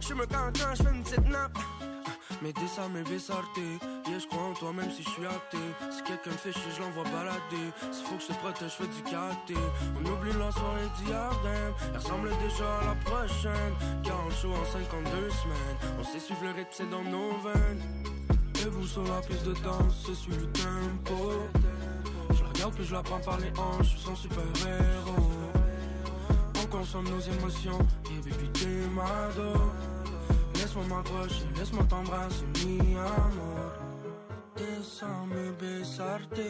[0.01, 1.59] Je me quand je fais une petite nappe.
[2.43, 5.23] Mais désormais besarte, yeah, je crois en toi même si je suis.
[5.91, 7.67] Si quelqu'un me fait chier, je l'envoie balader.
[7.91, 9.55] S'il faut que je te protège, je fais du karaté.
[9.97, 11.31] On oublie la soirée d'hier,
[11.91, 13.75] Elle ressemble déjà à la prochaine.
[14.05, 15.79] 40 shows en 52 semaines.
[15.99, 18.28] On sait suivre le rythme, c'est dans nos veines.
[18.69, 21.33] Sur la piste de danse, c'est sur le tempo.
[22.31, 25.31] Je la regarde puis je la prends par les hanches, je suis son super héros.
[26.63, 27.79] On consomme nos émotions,
[28.11, 29.29] et baby t'es ma
[30.55, 33.73] Laisse-moi m'approcher, laisse-moi t'embrasser, mi amor.
[34.57, 36.41] Déjame besarte.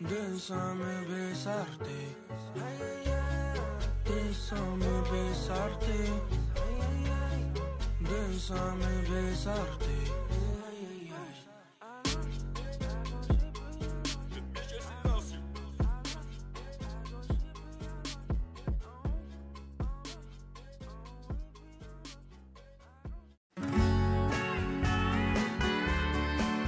[0.00, 1.90] Déjame besarte.
[4.04, 5.90] Déjame besarte.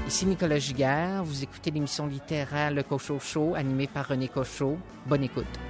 [0.07, 4.77] Ici Nicolas Giguère, vous écoutez l'émission littéraire Le Cochot Show animée par René Cochot.
[5.07, 5.70] Bonne écoute.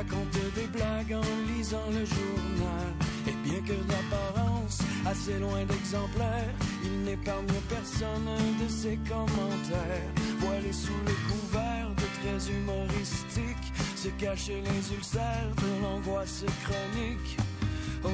[0.00, 2.88] Raconte des blagues en lisant le journal.
[3.26, 8.30] Et bien que d'apparence assez loin d'exemplaires, il n'épargne personne
[8.62, 10.10] de ses commentaires.
[10.38, 17.36] Voilé sous le couvert de traits humoristiques, se cachent les ulcères de l'angoisse chronique.
[18.02, 18.08] Oh,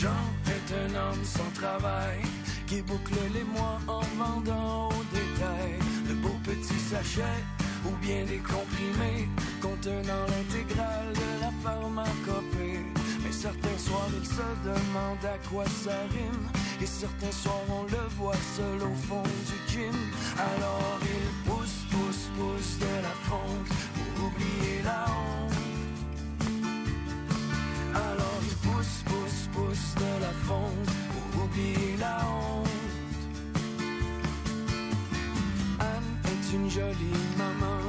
[0.00, 2.22] Jean est un homme sans travail
[2.66, 5.74] qui boucle les mois en vendant au détail
[6.08, 7.44] de beaux petits sachets
[7.86, 9.28] ou bien des comprimés
[9.60, 12.84] contenant l'intégrale de la pharmacopée.
[13.22, 16.48] Mais certains soirs, il se demande à quoi ça rime.
[16.80, 19.94] Et certains soirs, on le voit seul au fond du gym.
[20.36, 25.52] Alors il pousse, pousse, pousse de la fonte pour oublier la honte.
[27.94, 32.67] Alors il pousse, pousse, pousse de la fonte pour oublier la honte.
[36.54, 37.80] Une jolie maman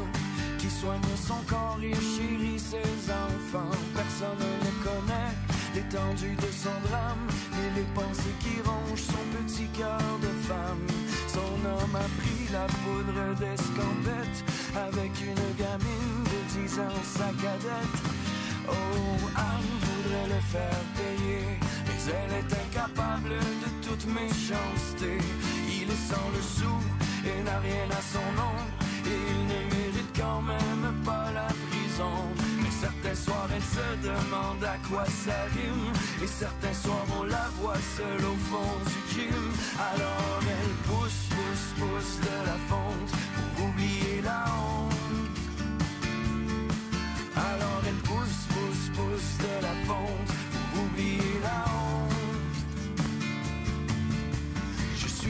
[0.58, 3.78] qui soigne son corps et chérit ses enfants.
[3.96, 5.34] Personne ne connaît
[5.76, 10.86] l'étendue de son drame et les pensées qui rongent son petit cœur de femme.
[11.28, 14.44] Son homme a pris la poudre d'escampette
[14.76, 18.00] avec une gamine de 10 ans, sa cadette.
[18.68, 21.46] Oh, Anne voudrait le faire payer,
[21.86, 25.18] mais elle est incapable de toute méchanceté.
[25.82, 27.09] Il est sans le sou
[27.46, 28.56] n'a rien à son nom,
[29.06, 32.16] et il ne mérite quand même pas la prison.
[32.62, 37.48] Mais certains soirs, elle se demande à quoi ça rime, et certains soirs, on la
[37.60, 39.46] voit seule au fond du gym.
[39.92, 44.90] Alors elle pousse, pousse, pousse de la fonte pour oublier la honte.
[47.36, 51.29] Alors elle pousse, pousse, pousse de la fonte pour oublier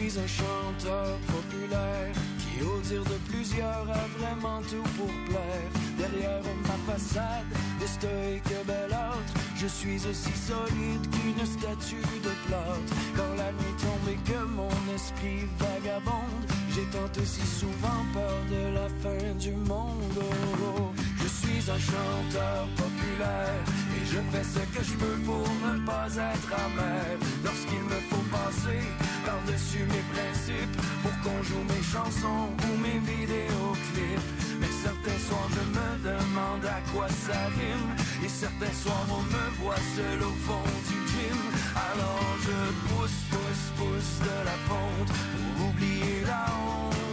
[0.10, 5.70] suis un chanteur populaire qui, au dire de plusieurs, a vraiment tout pour plaire.
[5.97, 7.45] Derrière ma façade
[7.80, 12.93] de stoïque bel autre, je suis aussi solide qu'une statue de plâtre.
[13.16, 18.74] Quand la nuit tombe et que mon esprit vagabonde, j'ai tant aussi souvent peur de
[18.74, 20.18] la fin du monde.
[20.18, 21.18] Oh, oh.
[21.60, 26.53] Suis un chanteur populaire et je fais ce que je peux pour ne pas être
[26.53, 27.20] amer.
[27.43, 28.80] Lorsqu'il me faut passer
[29.26, 34.30] par-dessus mes principes pour qu'on joue mes chansons ou mes vidéoclips.
[34.62, 37.91] Mais certains soirs je me demande à quoi ça rime
[38.24, 41.39] et certains soirs on me voit seul au fond du gym.
[41.76, 47.09] Alors je pousse, pousse, pousse de la fonte pour oublier la honte.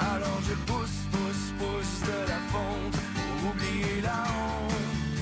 [0.00, 5.20] Alors je pousse, pousse, pousse de la fonte pour oublier la honte.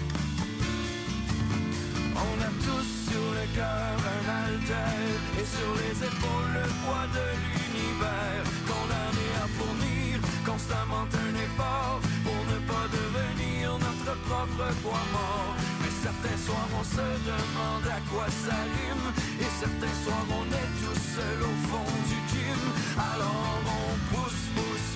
[2.15, 5.03] On a tous sur le cœur un alter
[5.41, 8.45] et sur les épaules le poids de l'univers.
[8.71, 10.15] Condamné à fournir
[10.47, 15.55] constamment un effort pour ne pas devenir notre propre poids mort.
[15.83, 19.09] Mais certains soirs on se demande à quoi rime
[19.43, 22.63] et certains soirs on est tous seuls au fond du gym.
[22.97, 23.59] Alors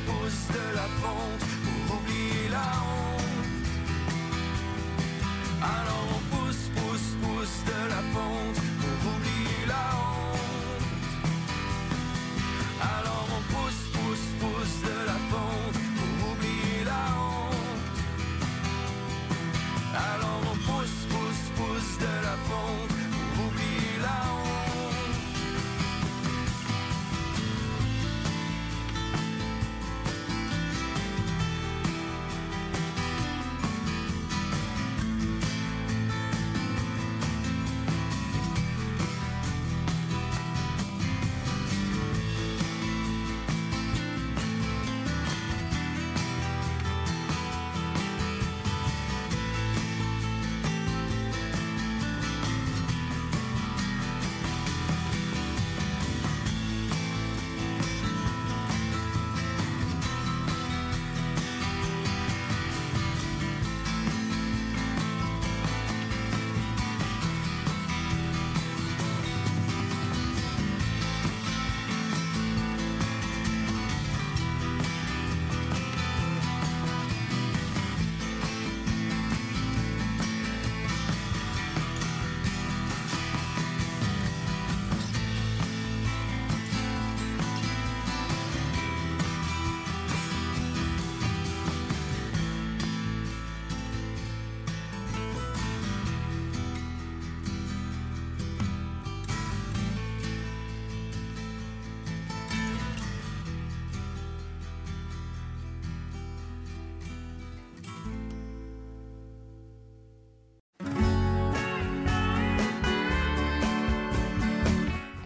[0.06, 3.22] pousse, de la fonte pour oublier la honte.
[5.62, 8.71] Alors on pousse, pousse, pousse de la fonte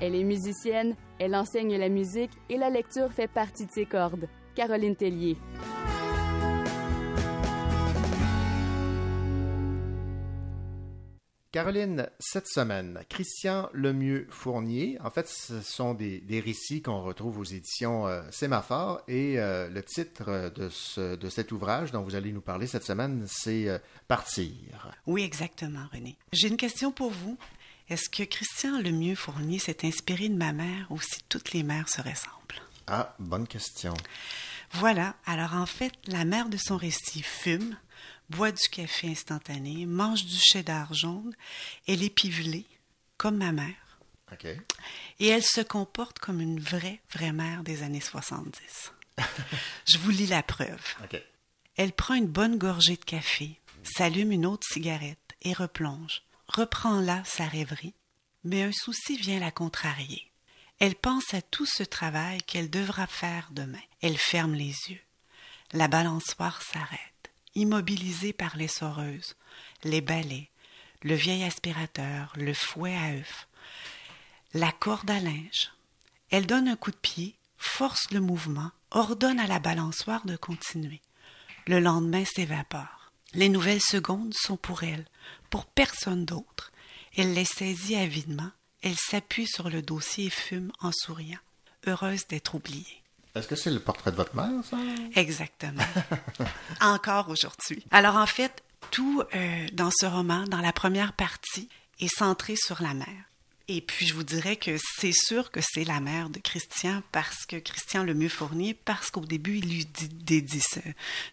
[0.07, 4.29] Elle est musicienne, elle enseigne la musique et la lecture fait partie de ses cordes.
[4.55, 5.37] Caroline Tellier.
[11.51, 17.45] Caroline, cette semaine, Christian Lemieux Fournier, en fait, ce sont des, récits qu'on retrouve aux
[17.45, 22.31] éditions euh, Sémaphore et euh, le titre de, ce, de cet ouvrage dont vous allez
[22.31, 24.93] nous parler cette semaine, c'est euh, Partir.
[25.07, 26.17] Oui, exactement, René.
[26.31, 27.37] J'ai une question pour vous.
[27.89, 31.89] Est-ce que Christian Lemieux Fournier s'est inspiré de ma mère ou si toutes les mères
[31.89, 32.63] se ressemblent?
[32.89, 33.95] Ah, bonne question.
[34.73, 35.15] Voilà.
[35.25, 37.77] Alors, en fait, la mère de son récit fume,
[38.31, 41.35] boit du café instantané, mange du cheddar jaune,
[41.87, 42.67] elle est pivelée,
[43.17, 43.75] comme ma mère.
[45.21, 48.93] Et elle se comporte comme une vraie, vraie mère des années 70.
[49.87, 50.83] Je vous lis la preuve.
[51.77, 56.23] Elle prend une bonne gorgée de café, s'allume une autre cigarette et replonge.
[56.49, 57.95] Reprend là sa rêverie,
[58.45, 60.31] mais un souci vient la contrarier.
[60.79, 63.79] Elle pense à tout ce travail qu'elle devra faire demain.
[64.03, 65.01] Elle ferme les yeux.
[65.73, 67.17] La balançoire s'arrête
[67.57, 69.35] immobilisée par les soreuses,
[69.83, 70.51] les balais,
[71.03, 73.49] le vieil aspirateur, le fouet à œufs,
[74.53, 75.73] la corde à linge.
[76.31, 81.01] Elle donne un coup de pied, force le mouvement, ordonne à la balançoire de continuer.
[81.67, 83.11] Le lendemain s'évapore.
[83.33, 85.07] Les nouvelles secondes sont pour elle,
[85.51, 86.73] pour personne d'autre.
[87.17, 88.51] Elle les saisit avidement,
[88.83, 91.39] elle s'appuie sur le dossier et fume en souriant,
[91.87, 93.03] heureuse d'être oubliée.
[93.35, 94.79] Est-ce que c'est le portrait de votre mère, ça?
[95.15, 95.83] Exactement.
[96.81, 97.85] Encore aujourd'hui.
[97.91, 101.69] Alors, en fait, tout euh, dans ce roman, dans la première partie,
[102.01, 103.25] est centré sur la mère.
[103.69, 107.45] Et puis, je vous dirais que c'est sûr que c'est la mère de Christian parce
[107.47, 110.63] que Christian le mieux fourni, parce qu'au début, il lui dédie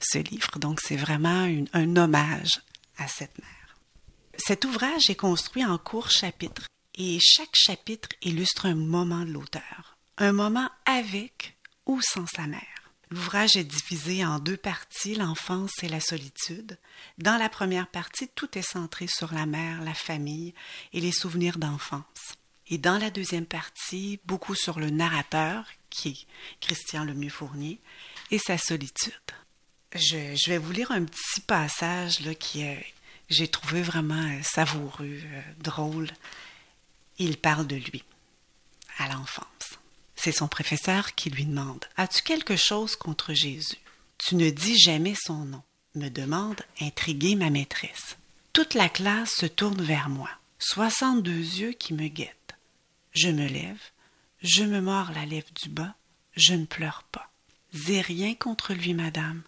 [0.01, 0.57] ce, livre.
[0.59, 2.59] Donc, c'est vraiment un hommage
[2.97, 3.62] à cette mère.
[4.38, 9.97] Cet ouvrage est construit en courts chapitres et chaque chapitre illustre un moment de l'auteur.
[10.17, 12.61] Un moment avec ou sans sa mère.
[13.09, 16.79] L'ouvrage est divisé en deux parties, l'enfance et la solitude.
[17.19, 20.55] Dans la première partie, tout est centré sur la mère, la famille
[20.93, 22.34] et les souvenirs d'enfance.
[22.69, 26.27] Et dans la deuxième partie, beaucoup sur le narrateur, qui est
[26.59, 27.79] Christian Lemieux Fournier,
[28.31, 29.13] et sa solitude.
[29.93, 32.63] Je, vais vous lire un petit passage là, qui
[33.30, 36.09] j'ai trouvé vraiment euh, savoureux, euh, drôle.
[37.17, 38.03] Il parle de lui,
[38.97, 39.80] à l'enfance.
[40.15, 43.78] C'est son professeur qui lui demande As-tu quelque chose contre Jésus?
[44.17, 45.63] Tu ne dis jamais son nom,
[45.95, 48.17] me demande, intriguée ma maîtresse.
[48.53, 52.55] Toute la classe se tourne vers moi, soixante-deux yeux qui me guettent.
[53.13, 53.82] Je me lève,
[54.41, 55.95] je me mords la lèvre du bas,
[56.36, 57.30] je ne pleure pas.
[57.74, 59.41] J'ai rien contre lui, madame,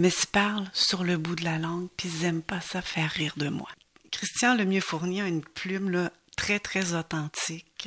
[0.00, 3.34] mais se parle sur le bout de la langue, puis n'aiment pas ça faire rire
[3.36, 3.68] de moi.
[4.10, 7.86] Christian le mieux fourni a une plume là, très, très authentique.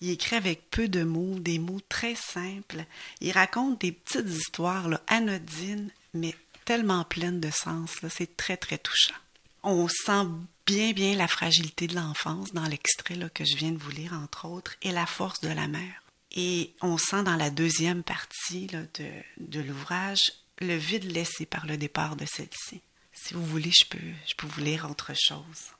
[0.00, 2.86] Il écrit avec peu de mots, des mots très simples.
[3.20, 6.34] Il raconte des petites histoires anodines, mais
[6.64, 7.90] tellement pleines de sens.
[8.08, 9.14] C'est très, très touchant.
[9.62, 10.26] On sent
[10.64, 14.46] bien, bien la fragilité de l'enfance dans l'extrait que je viens de vous lire, entre
[14.46, 16.02] autres, et la force de la mère.
[16.34, 18.88] Et on sent dans la deuxième partie de,
[19.36, 22.80] de l'ouvrage le vide laissé par le départ de celle-ci.
[23.12, 25.72] Si vous voulez, je peux, je peux vous lire autre chose.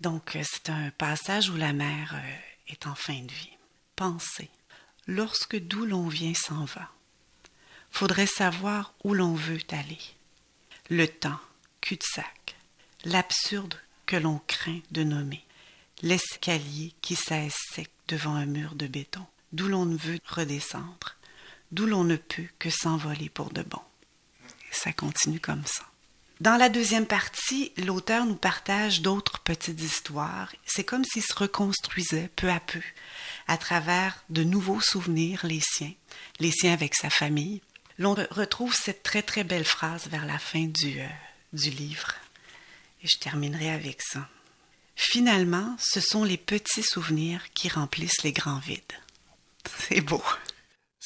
[0.00, 2.36] Donc, euh, c'est un passage où la mère euh,
[2.68, 3.56] est en fin de vie.
[3.96, 4.48] Pensez,
[5.06, 6.90] lorsque d'où l'on vient s'en va.
[7.90, 9.98] Faudrait savoir où l'on veut aller.
[10.90, 11.40] Le temps,
[11.80, 12.56] cul-de-sac,
[13.04, 13.74] l'absurde
[14.06, 15.44] que l'on craint de nommer,
[16.02, 21.16] l'escalier qui cesse sec devant un mur de béton, d'où l'on ne veut redescendre,
[21.72, 23.82] d'où l'on ne peut que s'envoler pour de bon.
[24.70, 25.84] Ça continue comme ça.
[26.40, 30.52] Dans la deuxième partie, l'auteur nous partage d'autres petites histoires.
[30.64, 32.80] C'est comme s'il se reconstruisait peu à peu
[33.48, 35.92] à travers de nouveaux souvenirs, les siens,
[36.38, 37.60] les siens avec sa famille.
[37.98, 41.08] L'on retrouve cette très très belle phrase vers la fin du, euh,
[41.52, 42.14] du livre.
[43.02, 44.28] Et je terminerai avec ça.
[44.94, 48.82] Finalement, ce sont les petits souvenirs qui remplissent les grands vides.
[49.88, 50.22] C'est beau.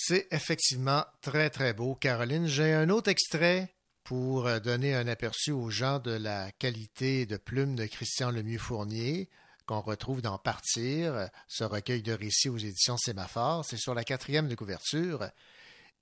[0.04, 2.48] C'est effectivement très très beau, Caroline.
[2.48, 3.72] J'ai un autre extrait
[4.02, 9.30] pour euh, donner un aperçu aux gens de la qualité de plume de Christian Lemieux-Fournier
[9.64, 13.64] qu'on retrouve dans Partir, ce recueil de récits aux éditions Sémaphore.
[13.64, 15.30] C'est sur la quatrième de couverture.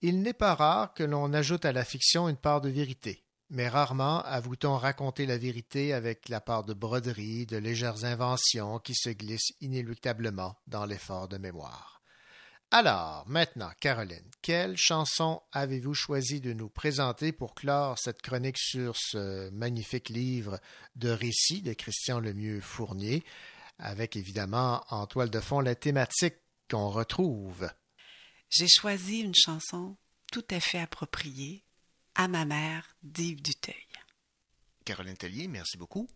[0.01, 3.69] Il n'est pas rare que l'on ajoute à la fiction une part de vérité, mais
[3.69, 9.11] rarement avoue-t-on raconter la vérité avec la part de broderie, de légères inventions qui se
[9.11, 12.00] glissent inéluctablement dans l'effort de mémoire.
[12.73, 18.97] Alors, maintenant, Caroline, quelle chanson avez-vous choisi de nous présenter pour clore cette chronique sur
[18.97, 20.61] ce magnifique livre
[20.95, 23.25] de récits de Christian Lemieux Fournier,
[23.81, 26.37] avec évidemment en toile de fond la thématique
[26.71, 27.69] qu'on retrouve?
[28.51, 29.97] J'ai choisi une chanson
[30.31, 31.65] tout à fait appropriée
[32.15, 33.89] à ma mère d'Yves Duteuil.
[34.85, 36.09] Caroline Tellier, merci beaucoup.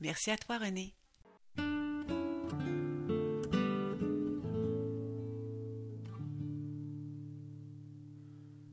[0.00, 0.94] Merci à toi, René.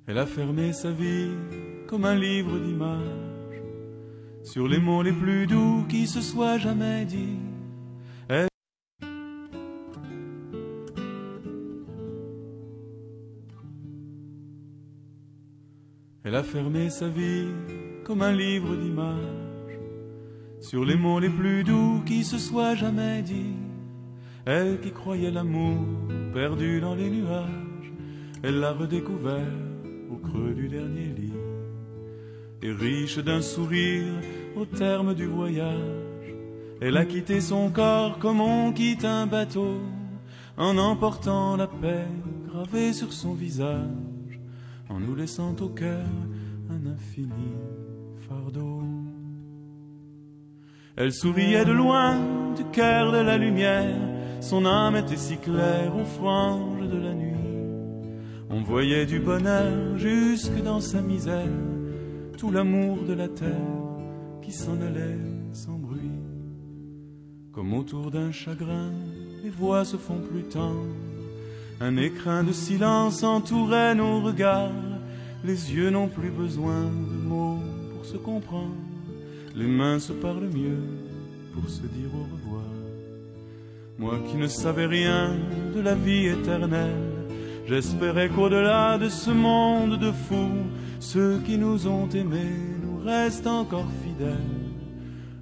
[0.06, 1.32] Elle a fermé sa vie
[1.88, 3.62] comme un livre d'images
[4.44, 7.38] sur les mots les plus doux qui se soient jamais dit.
[8.28, 8.50] Elle...
[16.36, 17.48] A fermé sa vie
[18.04, 19.80] comme un livre d'images
[20.60, 23.54] sur les mots les plus doux qui se soient jamais dit.
[24.46, 25.78] Elle qui croyait l'amour
[26.34, 27.94] perdu dans les nuages,
[28.42, 29.73] elle l'a redécouvert
[30.16, 31.34] creux du dernier lit.
[32.62, 34.14] Et riche d'un sourire
[34.56, 36.34] au terme du voyage,
[36.82, 39.80] elle a quitté son corps comme on quitte un bateau,
[40.58, 42.08] en emportant la paix
[42.48, 44.40] gravée sur son visage,
[44.90, 46.08] en nous laissant au cœur
[46.70, 47.54] un infini
[48.28, 48.84] fardeau.
[50.96, 52.20] Elle souriait de loin,
[52.56, 53.98] du cœur de la lumière,
[54.44, 57.13] son âme était si claire aux franges de la
[58.74, 61.60] voyait du bonheur jusque dans sa misère,
[62.40, 63.70] tout l'amour de la terre
[64.42, 65.20] qui s'en allait
[65.52, 66.18] sans bruit.
[67.52, 68.90] Comme autour d'un chagrin,
[69.44, 70.98] les voix se font plus tendres.
[71.82, 74.72] Un écrin de silence entourait nos regards.
[75.44, 77.60] Les yeux n'ont plus besoin de mots
[77.94, 78.82] pour se comprendre.
[79.56, 80.82] Les mains se parlent mieux
[81.54, 82.72] pour se dire au revoir.
[84.00, 85.36] Moi qui ne savais rien
[85.76, 87.13] de la vie éternelle,
[87.66, 90.68] J'espérais qu'au-delà de ce monde de fous,
[91.00, 94.38] ceux qui nous ont aimés nous restent encore fidèles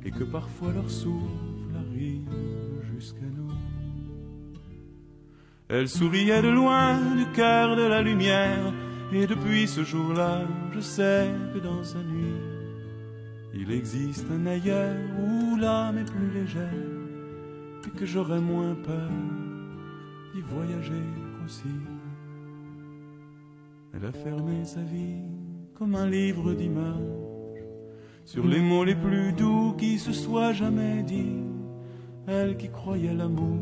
[0.06, 2.30] et que parfois leur souffle arrive
[2.94, 3.52] jusqu'à nous.
[5.68, 8.72] Elle souriait de loin du cœur de la lumière
[9.12, 10.42] et depuis ce jour-là,
[10.74, 12.36] je sais que dans sa nuit,
[13.54, 16.70] il existe un ailleurs où l'âme est plus légère
[17.86, 19.10] et que j'aurais moins peur
[20.34, 21.04] d'y voyager
[21.46, 21.91] aussi.
[23.94, 25.22] Elle a fermé sa vie
[25.74, 27.22] comme un livre d'images
[28.26, 31.36] sur les mots les plus doux qui se soient jamais dit.
[32.28, 33.58] Elle qui croyait l'amour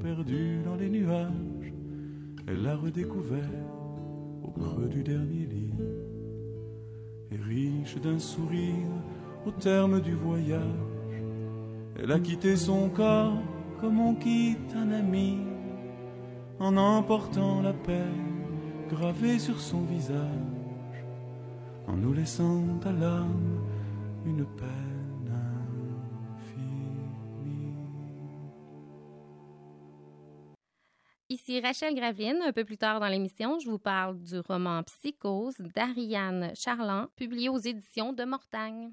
[0.00, 1.72] perdu dans les nuages,
[2.46, 3.64] elle l'a redécouvert
[4.42, 5.72] au creux du dernier lit.
[7.32, 8.92] Et riche d'un sourire
[9.46, 10.60] au terme du voyage,
[11.98, 13.42] elle a quitté son corps
[13.80, 15.38] comme on quitte un ami
[16.60, 18.12] en emportant la paix
[18.94, 21.04] gravé sur son visage,
[21.88, 23.60] en nous laissant à l'âme
[24.24, 25.32] une peine
[26.36, 27.10] infinie.
[31.28, 32.40] Ici Rachel Graveline.
[32.42, 37.48] Un peu plus tard dans l'émission, je vous parle du roman Psychose d'Ariane Charland, publié
[37.48, 38.92] aux éditions de Mortagne.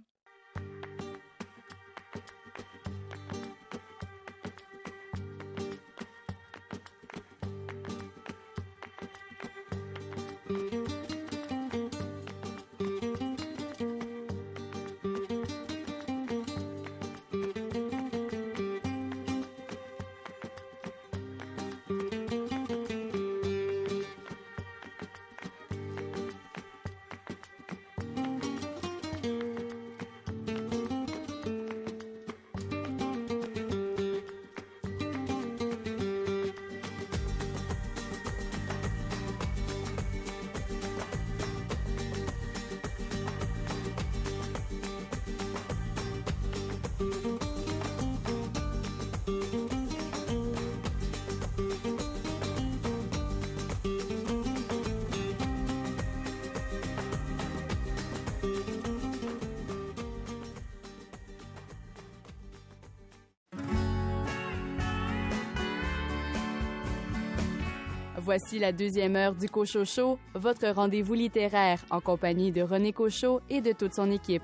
[68.24, 73.42] Voici la deuxième heure du Cochot Show, votre rendez-vous littéraire en compagnie de René Cochot
[73.50, 74.44] et de toute son équipe.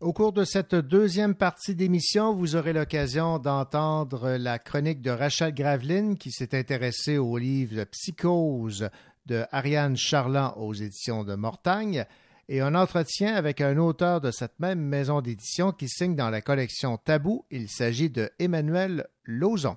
[0.00, 5.54] Au cours de cette deuxième partie d'émission, vous aurez l'occasion d'entendre la chronique de Rachel
[5.54, 8.90] Graveline qui s'est intéressée au livre Psychose
[9.24, 12.04] de Ariane Charland aux éditions de Mortagne
[12.48, 16.40] et un entretien avec un auteur de cette même maison d'édition qui signe dans la
[16.40, 17.44] collection Tabou.
[17.50, 19.76] Il s'agit de Emmanuel Lauzon.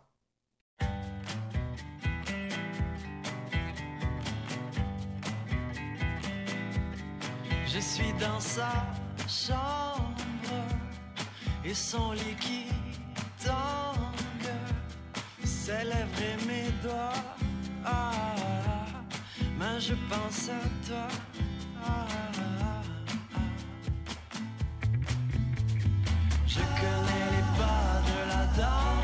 [7.65, 8.72] Je suis dans sa
[9.28, 10.15] chambre
[11.65, 12.68] et son lit qui
[15.68, 17.24] ses lèvres et mes doigts.
[17.84, 19.03] Ah,
[19.59, 21.07] mais je pense à toi.
[21.84, 22.46] Ah,
[26.58, 28.96] je connais les pas de la danse,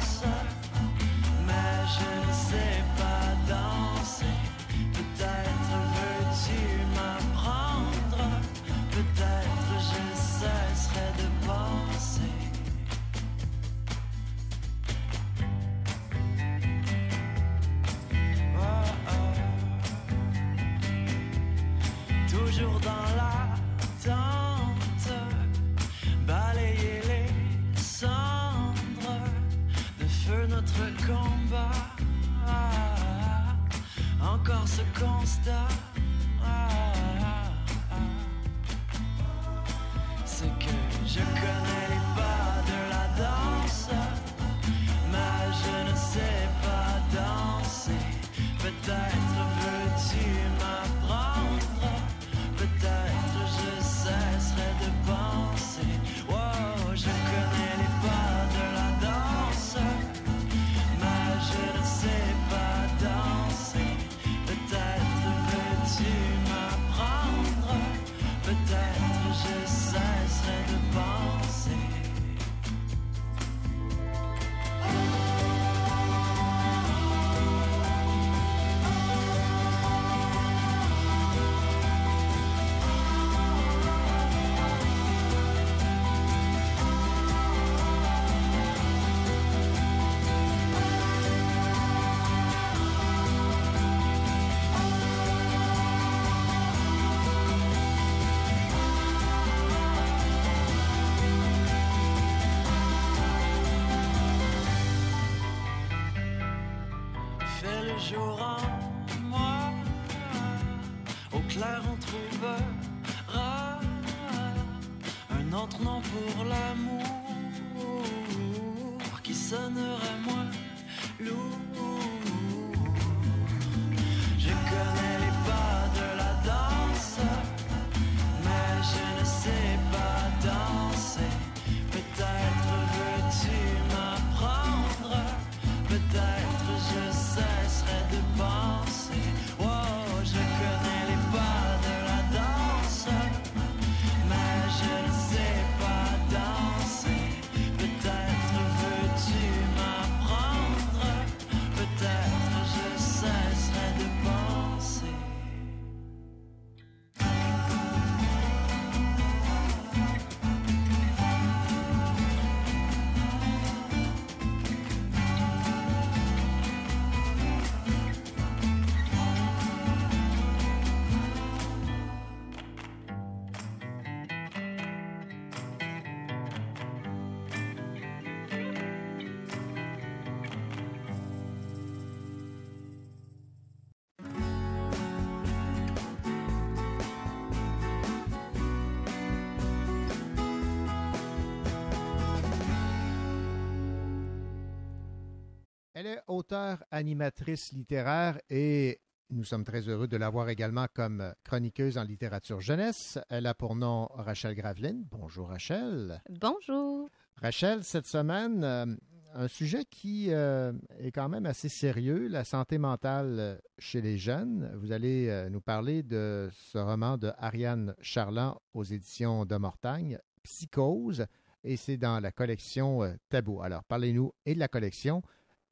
[196.04, 199.00] Elle est auteure, animatrice littéraire et
[199.30, 203.20] nous sommes très heureux de l'avoir également comme chroniqueuse en littérature jeunesse.
[203.30, 205.06] Elle a pour nom Rachel Graveline.
[205.10, 206.22] Bonjour Rachel.
[206.30, 207.08] Bonjour.
[207.38, 208.86] Rachel, cette semaine, euh,
[209.34, 214.74] un sujet qui euh, est quand même assez sérieux, la santé mentale chez les jeunes.
[214.76, 220.20] Vous allez euh, nous parler de ce roman de Ariane Charland aux éditions de Mortagne,
[220.44, 221.28] Psychose,
[221.64, 223.62] et c'est dans la collection Tabou.
[223.62, 225.22] Alors, parlez-nous et de la collection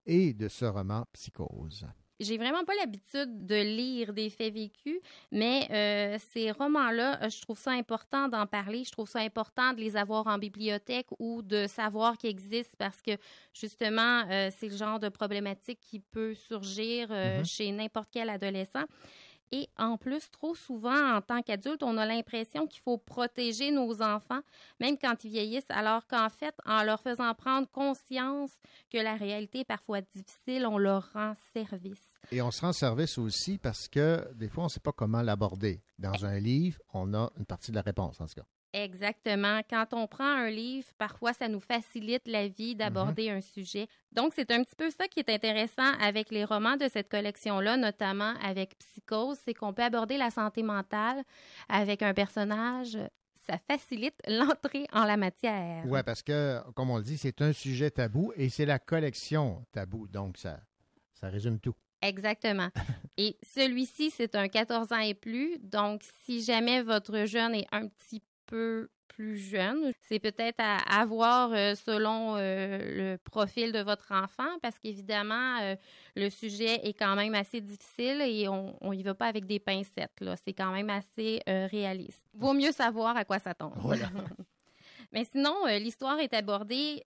[0.06, 1.86] et de ce roman Psychose.
[2.20, 5.00] J'ai vraiment pas l'habitude de lire des faits vécus,
[5.32, 8.84] mais euh, ces romans-là, euh, je trouve ça important d'en parler.
[8.84, 13.02] Je trouve ça important de les avoir en bibliothèque ou de savoir qu'ils existent parce
[13.02, 13.18] que
[13.56, 17.46] justement, euh, c'est le genre de problématique qui peut surgir euh, Mhm.
[17.46, 18.84] chez n'importe quel adolescent.
[19.52, 24.02] Et en plus, trop souvent, en tant qu'adulte, on a l'impression qu'il faut protéger nos
[24.02, 24.40] enfants,
[24.80, 28.52] même quand ils vieillissent, alors qu'en fait, en leur faisant prendre conscience
[28.90, 32.18] que la réalité est parfois difficile, on leur rend service.
[32.32, 35.22] Et on se rend service aussi parce que des fois, on ne sait pas comment
[35.22, 35.82] l'aborder.
[36.00, 38.46] Dans un livre, on a une partie de la réponse, en tout cas.
[38.74, 39.62] Exactement.
[39.70, 43.88] Quand on prend un livre, parfois, ça nous facilite la vie d'aborder un sujet.
[44.14, 47.76] Donc, c'est un petit peu ça qui est intéressant avec les romans de cette collection-là,
[47.78, 51.24] notamment avec Psychose, c'est qu'on peut aborder la santé mentale
[51.68, 52.98] avec un personnage.
[53.48, 55.84] Ça facilite l'entrée en la matière.
[55.88, 59.66] Oui, parce que, comme on le dit, c'est un sujet tabou et c'est la collection
[59.74, 60.08] tabou.
[60.08, 60.60] Donc, ça,
[61.14, 61.76] Ça résume tout.
[62.02, 62.70] Exactement.
[63.18, 65.60] Et celui-ci, c'est un 14 ans et plus.
[65.60, 71.54] Donc, si jamais votre jeune est un petit peu plus jeune, c'est peut-être à avoir
[71.54, 75.76] euh, selon euh, le profil de votre enfant, parce qu'évidemment, euh,
[76.16, 80.20] le sujet est quand même assez difficile et on y va pas avec des pincettes.
[80.20, 80.36] Là.
[80.44, 82.26] C'est quand même assez réaliste.
[82.34, 83.76] Vaut mieux savoir à quoi s'attendre.
[83.80, 84.10] Voilà.
[85.14, 87.04] Mais sinon, l'histoire est abordée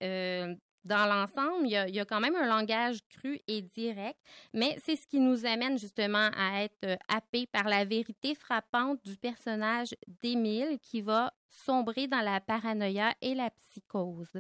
[0.85, 4.19] dans l'ensemble, il y, a, quand même un langage cru et direct,
[4.53, 9.03] mais c'est ce qui nous amène justement à être euh, happés par la vérité frappante
[9.03, 14.39] du personnage d'Émile qui va sombrer dans la paranoïa et la psychose.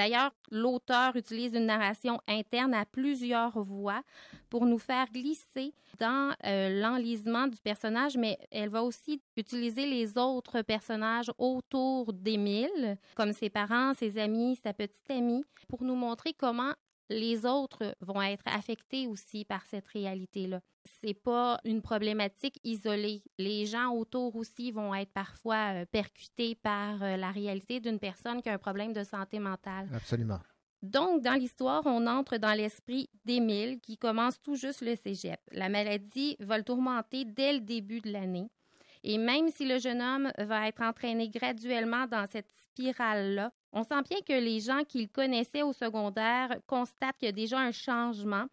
[0.00, 4.02] D'ailleurs, l'auteur utilise une narration interne à plusieurs voix
[4.48, 10.16] pour nous faire glisser dans euh, l'enlisement du personnage, mais elle va aussi utiliser les
[10.16, 16.32] autres personnages autour d'Émile, comme ses parents, ses amis, sa petite amie, pour nous montrer
[16.32, 16.72] comment
[17.10, 20.62] les autres vont être affectés aussi par cette réalité-là.
[21.02, 23.22] C'est pas une problématique isolée.
[23.38, 28.42] Les gens autour aussi vont être parfois euh, percutés par euh, la réalité d'une personne
[28.42, 29.88] qui a un problème de santé mentale.
[29.94, 30.40] Absolument.
[30.82, 35.38] Donc, dans l'histoire, on entre dans l'esprit d'Émile qui commence tout juste le cégep.
[35.52, 38.48] La maladie va le tourmenter dès le début de l'année.
[39.02, 44.02] Et même si le jeune homme va être entraîné graduellement dans cette spirale-là, on sent
[44.08, 48.46] bien que les gens qu'il connaissait au secondaire constatent qu'il y a déjà un changement.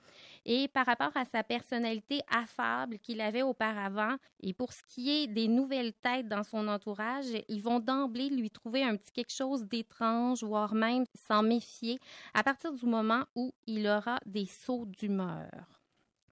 [0.46, 5.28] Et par rapport à sa personnalité affable qu'il avait auparavant, et pour ce qui est
[5.28, 9.66] des nouvelles têtes dans son entourage, ils vont d'emblée lui trouver un petit quelque chose
[9.66, 12.00] d'étrange, voire même s'en méfier,
[12.34, 15.50] à partir du moment où il aura des sauts d'humeur.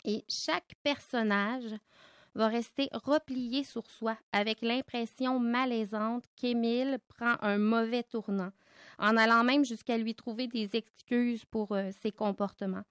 [0.05, 1.75] Et chaque personnage
[2.35, 8.51] va rester replié sur soi avec l'impression malaisante qu'Émile prend un mauvais tournant,
[8.99, 12.83] en allant même jusqu'à lui trouver des excuses pour euh, ses comportements.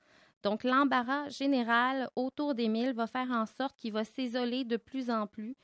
[0.42, 5.26] Donc l'embarras général autour d'Émile va faire en sorte qu'il va s'isoler de plus en
[5.26, 5.56] plus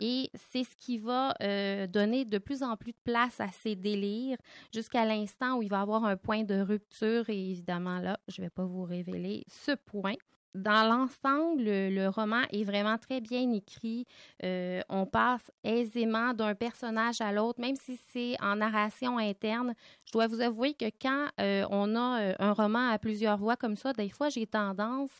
[0.00, 3.76] et c'est ce qui va euh, donner de plus en plus de place à ses
[3.76, 4.38] délires
[4.72, 7.28] jusqu'à l'instant où il va avoir un point de rupture.
[7.30, 10.14] Et évidemment, là, je ne vais pas vous révéler ce point
[10.54, 14.06] dans l'ensemble, le, roman est vraiment très bien écrit.
[14.44, 19.74] Euh, on passe aisément d'un personnage à l'autre, même si c'est en narration interne.
[20.06, 23.56] Je dois vous avouer que quand euh, on a euh, un roman à plusieurs voix
[23.56, 25.10] comme ça, des fois, j'ai tendance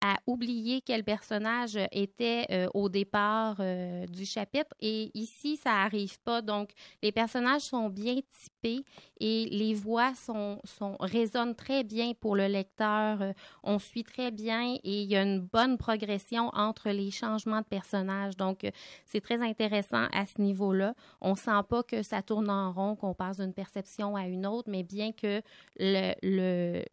[0.00, 4.74] à oublier quel personnage était euh, au départ euh, du chapitre.
[4.80, 6.40] Et ici, ça arrive pas.
[6.40, 6.70] Donc,
[7.02, 8.84] les personnages sont bien typés
[9.20, 13.20] et les voix sont, sont résonnent très bien pour le lecteur.
[13.20, 13.32] Euh,
[13.62, 17.66] on suit très bien et il y a une bonne progression entre les changements de
[17.66, 18.36] personnages.
[18.36, 18.66] Donc,
[19.04, 20.94] c'est très intéressant à ce niveau-là.
[21.20, 24.70] On sent pas que ça tourne en rond, qu'on passe d'une perception à une autre,
[24.70, 25.42] mais bien que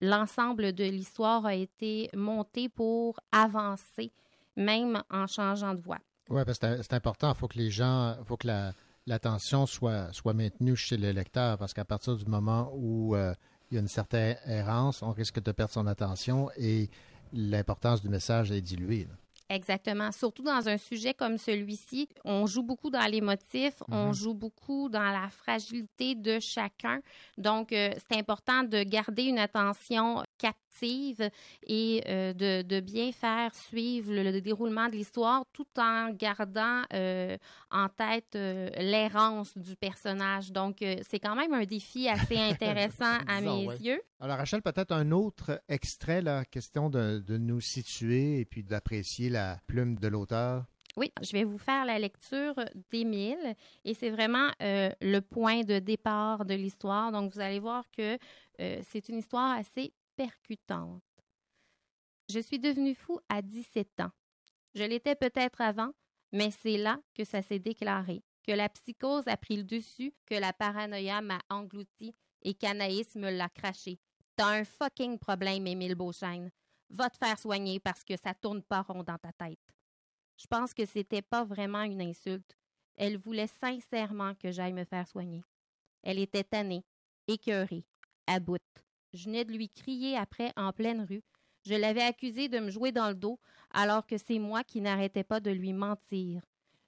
[0.02, 2.97] l'ensemble le, de l'histoire a été monté pour
[3.32, 4.12] avancer,
[4.56, 6.00] même en changeant de voix.
[6.30, 7.32] Oui, parce que c'est important.
[7.34, 8.48] Il faut que les gens, faut que
[9.06, 13.34] l'attention soit, soit maintenue chez le lecteur, parce qu'à partir du moment où euh,
[13.72, 16.90] il y a une certaine errance, on risque de perdre son attention et
[17.34, 19.08] l'importance du message est diluée.
[19.50, 20.12] Exactement.
[20.12, 24.14] Surtout dans un sujet comme celui-ci, on joue beaucoup dans les motifs, on mhm.
[24.14, 27.00] joue beaucoup dans la fragilité de chacun.
[27.38, 31.30] Donc, euh, c'est important de garder une attention captive
[31.66, 37.38] et euh, de, bien faire suivre le, déroulement de l'histoire tout en gardant euh,
[37.72, 40.52] en tête l'errance du personnage.
[40.52, 44.02] Donc, c'est quand même un défi assez intéressant à mes yeux.
[44.20, 49.30] Alors, Rachel, peut-être un autre extrait, la question de, de nous situer et puis d'apprécier
[49.30, 50.66] la plume de l'auteur.
[50.98, 52.56] Oui, je vais vous faire la lecture
[52.90, 57.12] d'Émile et c'est vraiment euh, le point de départ de l'histoire.
[57.12, 58.18] Donc, vous allez voir que
[58.60, 61.04] euh, c'est une histoire assez percutante.
[62.30, 64.12] Je suis devenu fou à 17 ans.
[64.76, 65.92] Je l'étais peut-être avant,
[66.34, 70.36] mais c'est là que ça s'est déclaré, que la psychose a pris le dessus, que
[70.36, 74.00] la paranoïa m'a englouti et qu'Anaïs me l'a craché.
[74.36, 76.52] T'as un fucking problème, Émile Beauchesne.
[76.90, 79.60] Va te faire soigner parce que ça tourne pas rond dans ta tête.
[80.38, 82.58] Je pense que c'était pas vraiment une insulte.
[82.96, 85.44] Elle voulait sincèrement que j'aille me faire soigner.
[86.04, 86.86] Elle était tannée,
[87.28, 87.86] écœurée,
[88.28, 88.58] à bout.
[89.14, 91.24] Je venais de lui crier après en pleine rue.
[91.66, 93.40] Je l'avais accusée de me jouer dans le dos,
[93.72, 96.42] alors que c'est moi qui n'arrêtais pas de lui mentir.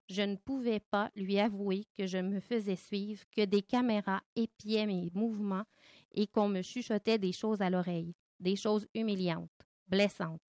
[0.10, 4.86] Je ne pouvais pas lui avouer que je me faisais suivre, que des caméras épiaient
[4.86, 5.66] mes mouvements
[6.14, 9.50] et qu'on me chuchotait des choses à l'oreille, des choses humiliantes,
[9.88, 10.42] blessantes,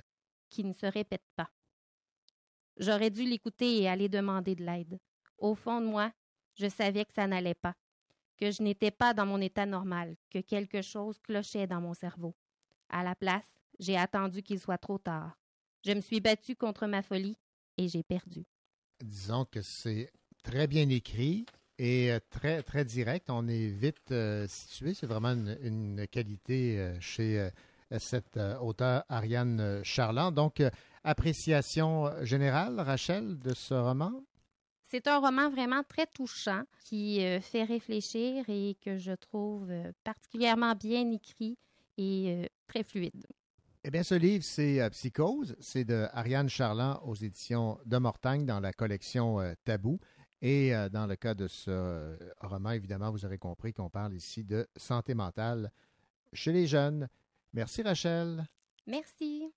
[0.49, 1.51] qui ne se répètent pas.
[2.79, 4.99] J'aurais dû l'écouter et aller demander de l'aide.
[5.37, 6.13] Au fond de moi,
[6.55, 7.75] je savais que ça n'allait pas,
[8.41, 12.35] que je n'étais pas dans mon état normal, que quelque chose clochait dans mon cerveau.
[12.89, 13.47] À la place,
[13.79, 15.39] J'ai attendu qu'il soit trop tard.
[15.87, 17.39] Je me suis battue contre ma folie
[17.79, 18.45] et j'ai perdu.
[19.03, 20.13] Disons que c'est
[20.43, 21.47] très bien écrit
[21.79, 23.31] et euh, très, très direct.
[23.31, 24.93] On est vite euh, situé.
[24.93, 25.31] C'est vraiment
[25.63, 27.51] une, qualité euh, chez euh,
[27.99, 28.39] cette
[29.09, 30.35] Ariane Charland.
[30.35, 30.63] Donc,
[31.03, 34.13] appréciation générale, Rachel, de ce roman?
[34.91, 39.93] C'est un roman vraiment très touchant qui euh, fait réfléchir et que je trouve euh,
[40.03, 41.57] particulièrement bien écrit
[41.97, 43.25] et euh, très fluide.
[43.85, 45.55] Eh bien, ce livre, c'est euh, Psychose.
[45.61, 50.01] C'est de Ariane Charland aux éditions de Mortagne dans la collection Tabou.
[50.43, 54.67] Et dans le cas de ce roman, évidemment, vous aurez compris qu'on parle ici de
[54.75, 55.71] santé mentale
[56.33, 57.09] chez les jeunes.
[57.53, 58.47] Merci, Rachel.
[58.87, 59.53] Merci.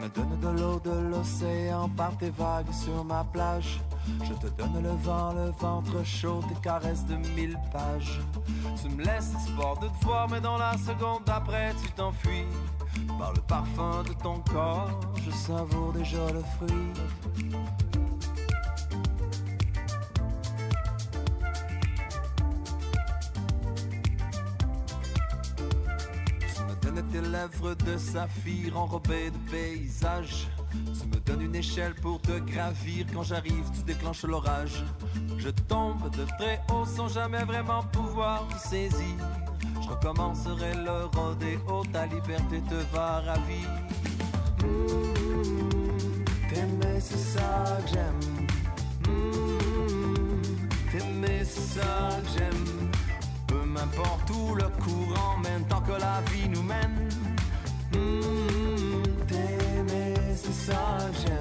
[0.00, 3.80] Me donnes de l'eau de l'océan par tes vagues sur ma plage.
[4.24, 8.20] Je te donne le vent, le ventre chaud, tes caresses de mille pages.
[8.80, 12.46] Tu me laisses espoir de te voir, mais dans la seconde d'après, tu t'enfuis.
[13.18, 14.90] Par le parfum de ton corps,
[15.22, 17.99] je savoure déjà le fruit.
[27.12, 30.48] Tes lèvres de saphir enrobées de paysages.
[30.72, 33.06] Tu me donnes une échelle pour te gravir.
[33.12, 34.84] Quand j'arrive, tu déclenches l'orage.
[35.38, 39.16] Je tombe de très haut sans jamais vraiment pouvoir te saisir.
[39.82, 43.68] Je recommencerai le rodéo, ta liberté te va ravir.
[44.62, 48.20] Mmh, T'aimer, c'est ça que j'aime.
[49.08, 52.89] Mmh, T'aimer, c'est ça que j'aime.
[53.80, 57.08] Peu m'importe où le courant mène, tant que la vie nous mène.
[57.92, 61.38] Mmh, T'aimer, c'est ça j'aime.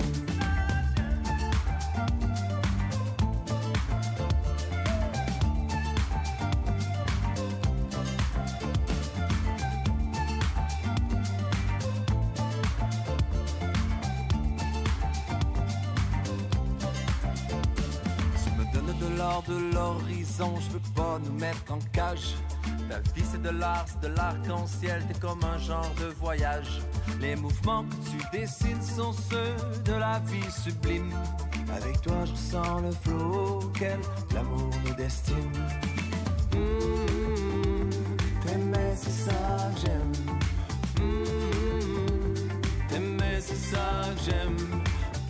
[19.48, 20.02] De l'or
[20.40, 22.36] je veux pas nous mettre en cage.
[22.90, 26.82] Ta vie c'est de l'art, c'est de l'arc-en-ciel, t'es comme un genre de voyage.
[27.20, 31.12] Les mouvements que tu dessines sont ceux de la vie sublime.
[31.76, 34.00] Avec toi je ressens le flot auquel
[34.34, 35.52] l'amour nous destine.
[36.54, 37.90] Mmh,
[38.46, 40.14] T'aimer c'est ça que j'aime.
[41.02, 44.82] Mmh, T'aimer c'est ça que j'aime.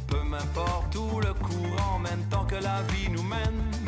[0.08, 3.79] Peu m'importe où le courant mène, tant que la vie nous mène.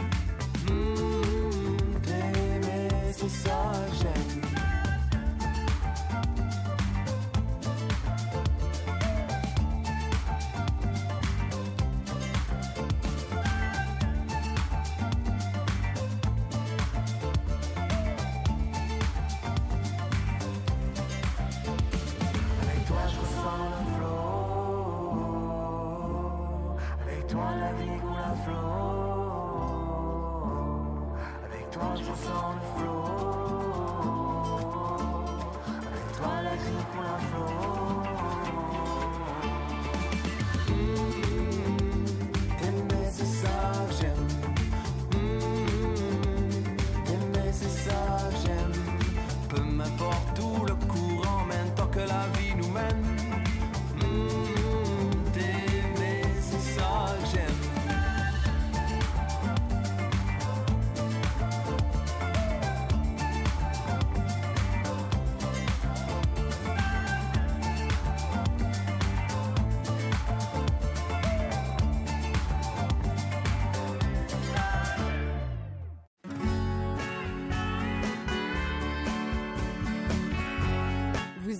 [3.21, 4.20] T'aimer, c'est ça
[36.81, 37.60] toi,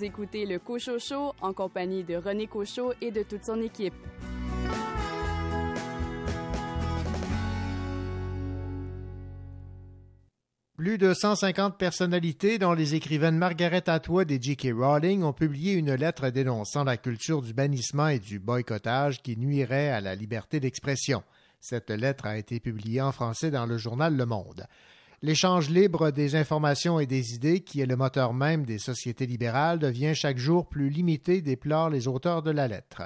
[0.01, 3.93] Le Cochot Show en compagnie de René Cochot et de toute son équipe.
[10.75, 14.69] Plus de 150 personnalités, dont les écrivaines Margaret Atwood et J.K.
[14.75, 19.89] Rowling, ont publié une lettre dénonçant la culture du bannissement et du boycottage qui nuirait
[19.89, 21.21] à la liberté d'expression.
[21.59, 24.65] Cette lettre a été publiée en français dans le journal Le Monde.
[25.23, 29.77] L'échange libre des informations et des idées, qui est le moteur même des sociétés libérales,
[29.77, 33.03] devient chaque jour plus limité, déplorent les auteurs de la lettre.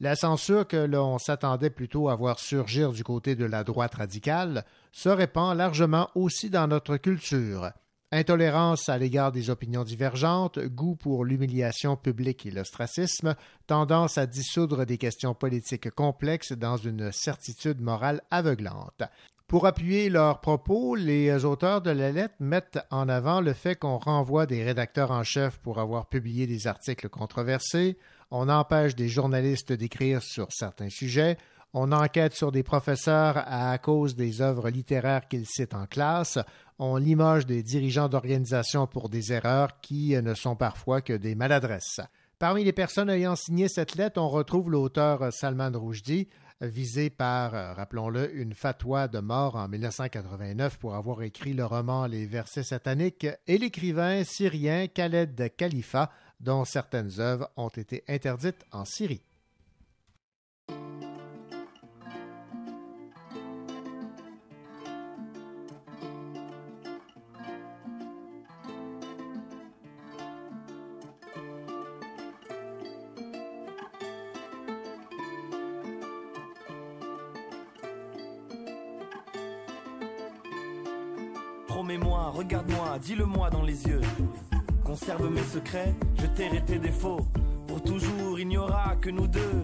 [0.00, 4.64] La censure que l'on s'attendait plutôt à voir surgir du côté de la droite radicale
[4.90, 7.70] se répand largement aussi dans notre culture.
[8.10, 13.34] Intolérance à l'égard des opinions divergentes, goût pour l'humiliation publique et l'ostracisme,
[13.66, 19.02] tendance à dissoudre des questions politiques complexes dans une certitude morale aveuglante.
[19.46, 23.98] Pour appuyer leurs propos, les auteurs de la lettre mettent en avant le fait qu'on
[23.98, 27.98] renvoie des rédacteurs en chef pour avoir publié des articles controversés,
[28.30, 31.36] on empêche des journalistes d'écrire sur certains sujets,
[31.74, 36.38] on enquête sur des professeurs à cause des œuvres littéraires qu'ils citent en classe,
[36.78, 42.00] on limoge des dirigeants d'organisations pour des erreurs qui ne sont parfois que des maladresses.
[42.38, 46.28] Parmi les personnes ayant signé cette lettre, on retrouve l'auteur Salman Rushdie,
[46.60, 52.26] visé par, rappelons-le, une fatwa de mort en 1989 pour avoir écrit le roman Les
[52.26, 56.10] versets sataniques, et l'écrivain syrien Khaled Khalifa,
[56.40, 59.24] dont certaines œuvres ont été interdites en Syrie.
[82.34, 84.00] Regarde-moi, dis-le-moi dans les yeux.
[84.84, 87.26] Conserve mes secrets, je tairai tes défauts.
[87.66, 89.62] Pour toujours, il n'y aura que nous deux.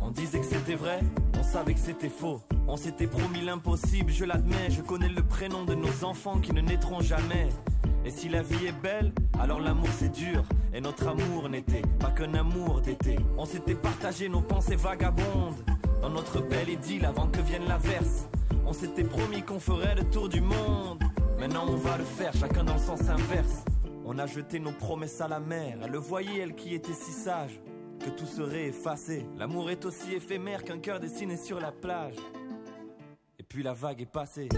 [0.00, 1.00] On disait que c'était vrai,
[1.38, 2.40] on savait que c'était faux.
[2.66, 4.70] On s'était promis l'impossible, je l'admets.
[4.70, 7.48] Je connais le prénom de nos enfants qui ne naîtront jamais.
[8.04, 10.42] Et si la vie est belle, alors l'amour c'est dur.
[10.72, 13.16] Et notre amour n'était pas qu'un amour d'été.
[13.36, 15.56] On s'était partagé nos pensées vagabondes.
[16.02, 18.28] Dans notre belle idylle avant que vienne l'averse.
[18.66, 21.05] On s'était promis qu'on ferait le tour du monde.
[21.38, 23.64] Maintenant on va le faire, chacun dans le sens inverse.
[24.04, 25.78] On a jeté nos promesses à la mer.
[25.82, 27.60] Elle le voyait, elle qui était si sage,
[28.00, 29.26] que tout serait effacé.
[29.36, 32.16] L'amour est aussi éphémère qu'un cœur dessiné sur la plage.
[33.38, 34.48] Et puis la vague est passée.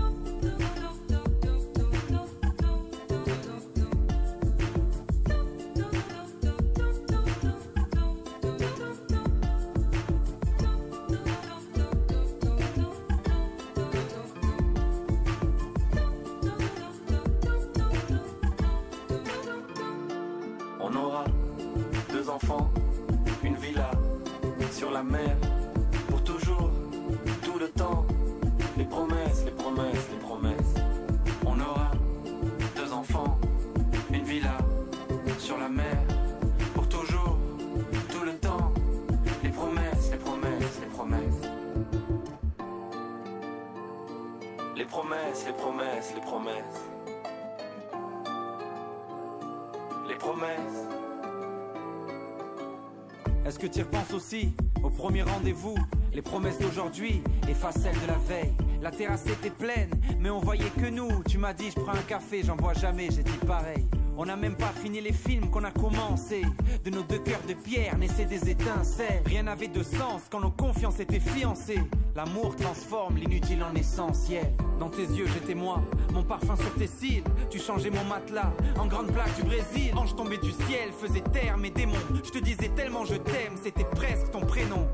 [53.45, 54.53] Est-ce que tu repenses aussi
[54.83, 55.75] au premier rendez-vous
[56.13, 58.53] Les promesses d'aujourd'hui effacent celles de la veille?
[58.83, 59.91] La terrasse était pleine,
[60.21, 61.23] mais on voyait que nous.
[61.25, 63.87] Tu m'as dit, je prends un café, j'en bois jamais, j'ai dit pareil.
[64.17, 66.43] On n'a même pas fini les films qu'on a commencé.
[66.85, 69.23] De nos deux cœurs de pierre naissaient des étincelles.
[69.27, 71.83] Rien n'avait de sens quand nos confiances étaient fiancées.
[72.15, 74.53] L'amour transforme l'inutile en essentiel.
[74.79, 75.81] Dans tes yeux, j'étais moi,
[76.13, 77.25] mon parfum sur tes cils.
[77.51, 79.93] Tu changeais mon matelas en grande plaque du Brésil.
[79.97, 81.95] Ange tombé du ciel, faisait taire mes démons.
[82.25, 84.87] Je te disais tellement je t'aime, c'était presque ton prénom.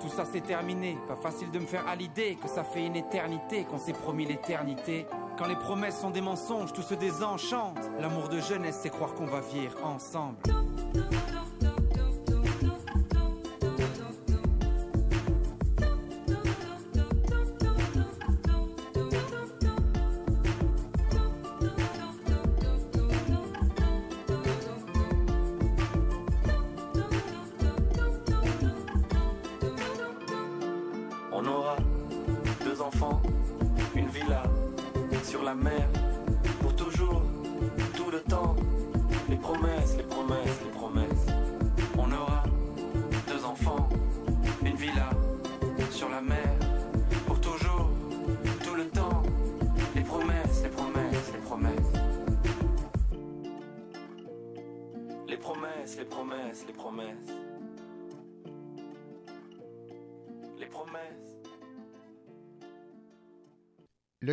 [0.00, 2.96] Tout ça c'est terminé, pas facile de me faire à l'idée que ça fait une
[2.96, 5.06] éternité qu'on s'est promis l'éternité.
[5.38, 7.78] Quand les promesses sont des mensonges, tout se désenchante.
[8.00, 10.36] L'amour de jeunesse, c'est croire qu'on va vivre ensemble.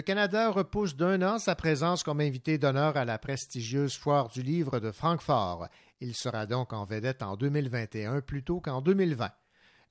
[0.08, 4.80] Canada repousse d'un an sa présence comme invité d'honneur à la prestigieuse foire du livre
[4.80, 5.68] de Francfort.
[6.00, 9.30] Il sera donc en vedette en 2021 plutôt qu'en 2020.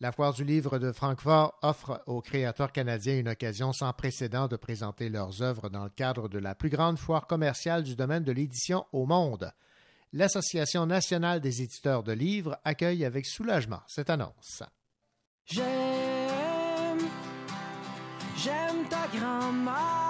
[0.01, 4.57] La foire du livre de Francfort offre aux créateurs canadiens une occasion sans précédent de
[4.57, 8.33] présenter leurs œuvres dans le cadre de la plus grande foire commerciale du domaine de
[8.33, 9.53] l'édition au monde.
[10.15, 14.63] L'Association nationale des éditeurs de livres accueille avec soulagement cette annonce.
[18.37, 20.06] J'aime, ta grand-mère.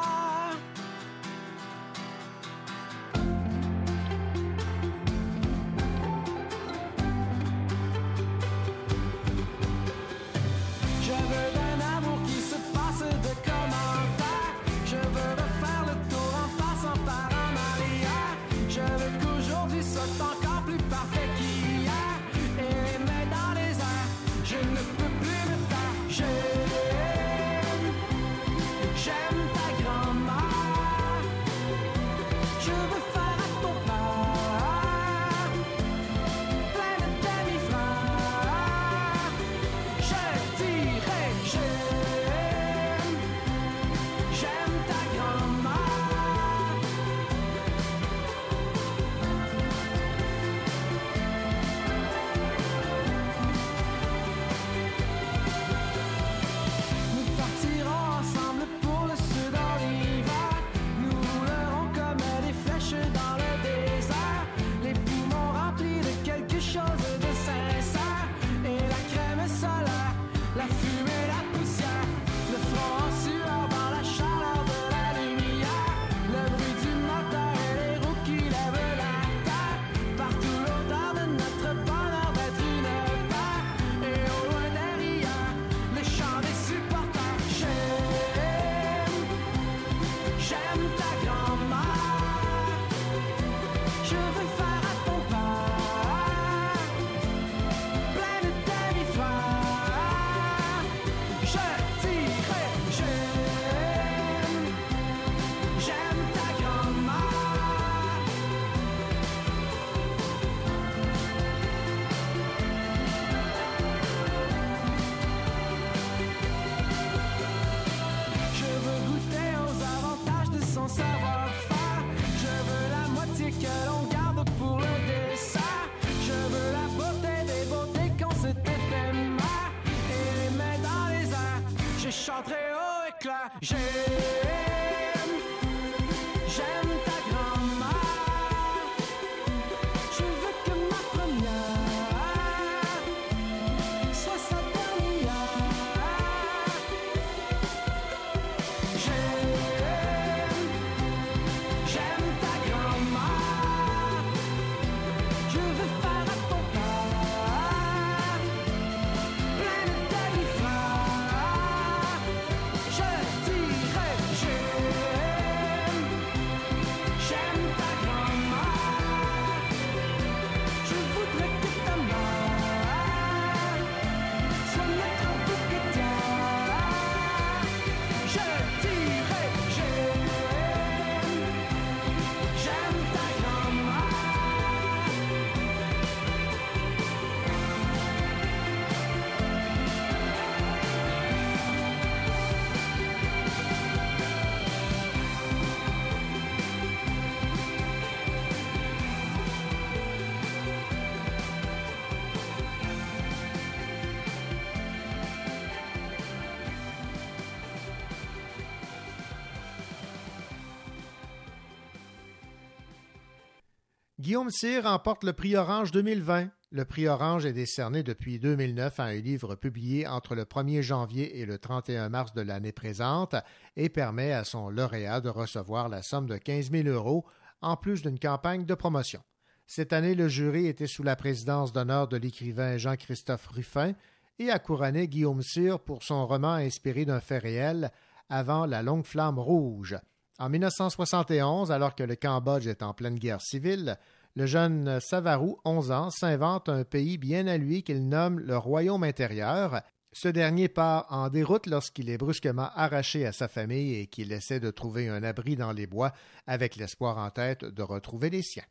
[214.36, 216.50] Guillaume Cyr remporte le prix Orange 2020.
[216.70, 221.40] Le prix Orange est décerné depuis 2009 à un livre publié entre le 1er janvier
[221.40, 223.34] et le 31 mars de l'année présente
[223.76, 227.24] et permet à son lauréat de recevoir la somme de 15 000 euros
[227.62, 229.22] en plus d'une campagne de promotion.
[229.66, 233.94] Cette année, le jury était sous la présidence d'honneur de l'écrivain Jean-Christophe Ruffin
[234.38, 237.90] et a couronné Guillaume Cyr pour son roman inspiré d'un fait réel
[238.28, 239.96] avant la longue flamme rouge.
[240.38, 243.96] En 1971, alors que le Cambodge est en pleine guerre civile,
[244.36, 249.02] le jeune Savarou, 11 ans, s'invente un pays bien à lui qu'il nomme le Royaume
[249.02, 249.80] intérieur.
[250.12, 254.60] Ce dernier part en déroute lorsqu'il est brusquement arraché à sa famille et qu'il essaie
[254.60, 256.12] de trouver un abri dans les bois
[256.46, 258.64] avec l'espoir en tête de retrouver les siens.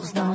[0.00, 0.25] Sa course dans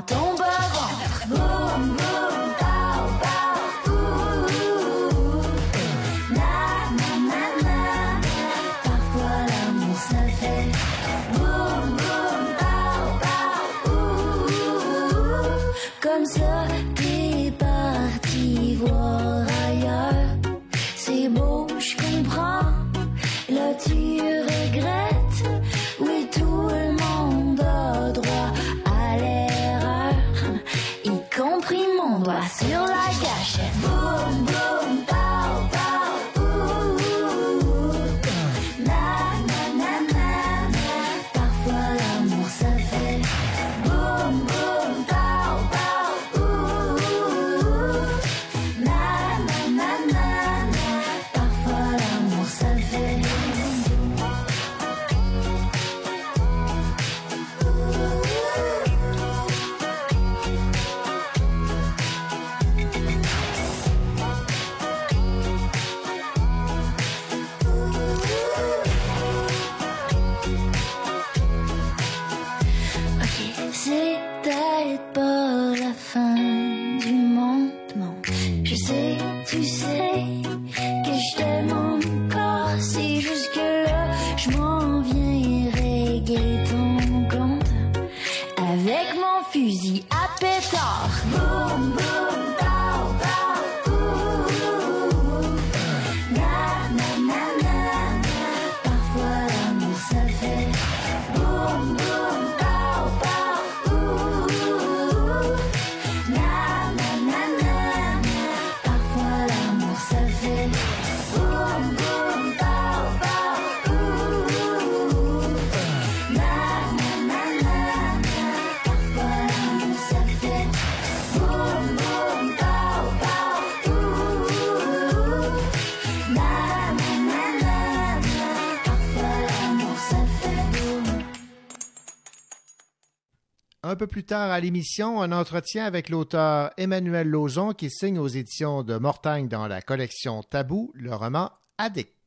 [134.02, 138.82] peu plus tard à l'émission, un entretien avec l'auteur Emmanuel Lauzon qui signe aux éditions
[138.82, 142.21] de Mortagne dans la collection Tabou le roman Addict.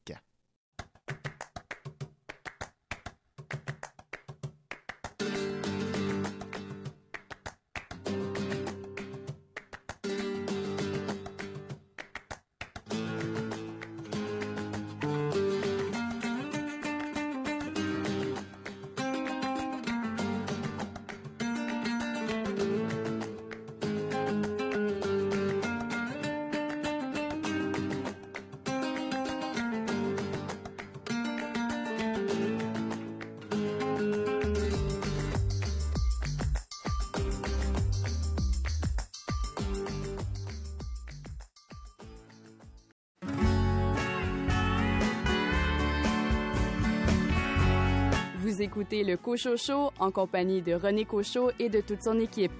[48.54, 52.52] Vous écoutez le Cochocho en compagnie de René Cochot et de toute son équipe.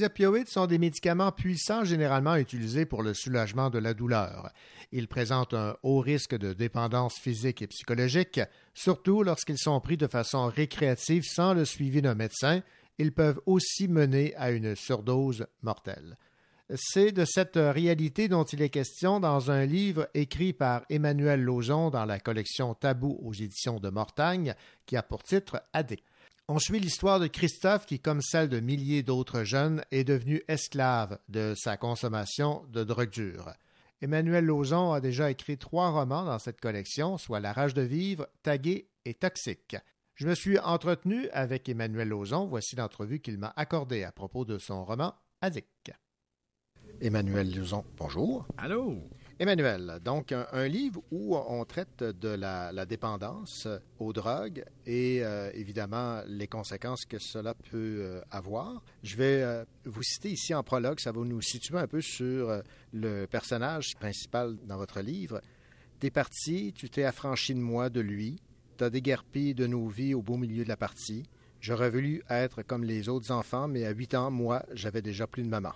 [0.00, 4.48] Les opioïdes sont des médicaments puissants généralement utilisés pour le soulagement de la douleur.
[4.92, 8.40] Ils présentent un haut risque de dépendance physique et psychologique,
[8.72, 12.62] surtout lorsqu'ils sont pris de façon récréative sans le suivi d'un médecin.
[12.96, 16.16] Ils peuvent aussi mener à une surdose mortelle.
[16.76, 21.90] C'est de cette réalité dont il est question dans un livre écrit par Emmanuel Lauzon
[21.90, 24.54] dans la collection Tabou aux éditions de Mortagne,
[24.86, 26.06] qui a pour titre Addict.
[26.52, 31.20] On suit l'histoire de Christophe qui, comme celle de milliers d'autres jeunes, est devenu esclave
[31.28, 33.54] de sa consommation de drogue dure.
[34.02, 38.26] Emmanuel Lauzon a déjà écrit trois romans dans cette collection, soit La rage de vivre,
[38.42, 39.76] Tagué et Toxique.
[40.16, 42.48] Je me suis entretenu avec Emmanuel Lauzon.
[42.48, 45.92] Voici l'entrevue qu'il m'a accordée à propos de son roman Addict.
[47.00, 48.44] Emmanuel Lauzon, bonjour.
[48.58, 49.08] Allô?
[49.42, 53.66] Emmanuel, donc un, livre où on traite de la, dépendance
[53.98, 58.82] aux drogues et euh, évidemment les conséquences que cela peut euh, avoir.
[59.02, 62.62] Je vais euh, vous citer ici en prologue, ça va nous situer un peu sur
[62.92, 65.40] le personnage principal dans votre livre.
[66.00, 68.36] T'es parti, tu t'es affranchi de moi, de lui,
[68.76, 71.22] t'as déguerpi de nos vies au beau milieu de la partie.
[71.62, 75.44] J'aurais voulu être comme les autres enfants, mais à huit ans, moi, j'avais déjà plus
[75.44, 75.72] de maman.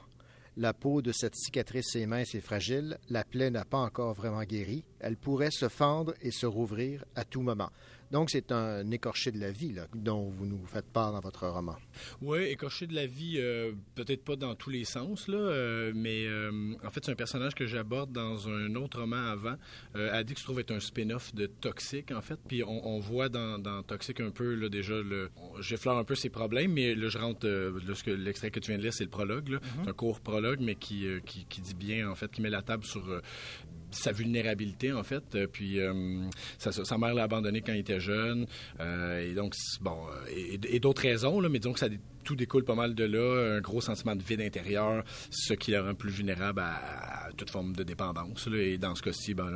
[0.57, 4.45] La peau de cette cicatrice est mince et fragile, la plaie n'a pas encore vraiment
[4.45, 7.71] guéri, elle pourrait se fendre et se rouvrir à tout moment.
[8.11, 11.47] Donc, c'est un écorché de la vie là, dont vous nous faites part dans votre
[11.47, 11.77] roman.
[12.21, 16.27] Oui, écorché de la vie, euh, peut-être pas dans tous les sens, là, euh, mais
[16.27, 19.57] euh, en fait, c'est un personnage que j'aborde dans un autre roman avant.
[19.95, 22.39] Addict se trouve être un spin-off de Toxic, en fait.
[22.47, 26.31] Puis on, voit dans, dans, Toxic un peu, là, déjà, le, j'effleure un peu ses
[26.31, 27.47] problèmes, mais là, je rentre,
[28.07, 29.51] l'extrait que tu viens de lire, c'est le prologue.
[29.51, 29.59] Mm-hmm.
[29.83, 32.63] C'est un court prologue, mais qui, qui, qui, dit bien, en fait, qui met la
[32.63, 33.21] table sur
[33.95, 35.23] sa vulnérabilité, en fait.
[35.35, 38.47] Euh, puis euh, sa, mère l'a abandonné quand il était jeune.
[38.81, 39.97] Euh, et donc, bon,
[40.31, 41.89] et, d'autres raisons, là, mais disons que ça,
[42.25, 43.57] tout découle pas mal de là.
[43.57, 47.75] Un gros sentiment de vide intérieur, ce qui le rend plus vulnérable à, toute forme
[47.75, 48.49] de dépendance.
[48.55, 49.51] et dans ce cas-ci, ben,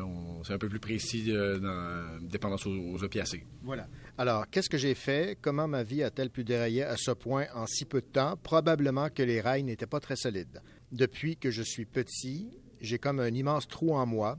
[0.45, 3.45] c'est un peu plus précis dans dépendance aux, opiacés.
[3.63, 3.87] Voilà.
[4.17, 5.39] Alors, qu'est-ce que j'ai fait?
[5.41, 8.37] Comment ma vie a-t-elle pu dérailler à ce point en si peu de temps?
[8.43, 10.61] Probablement que les rails n'étaient pas très solides.
[10.93, 12.49] Depuis que je suis petit,
[12.81, 14.39] j'ai comme un immense trou en moi.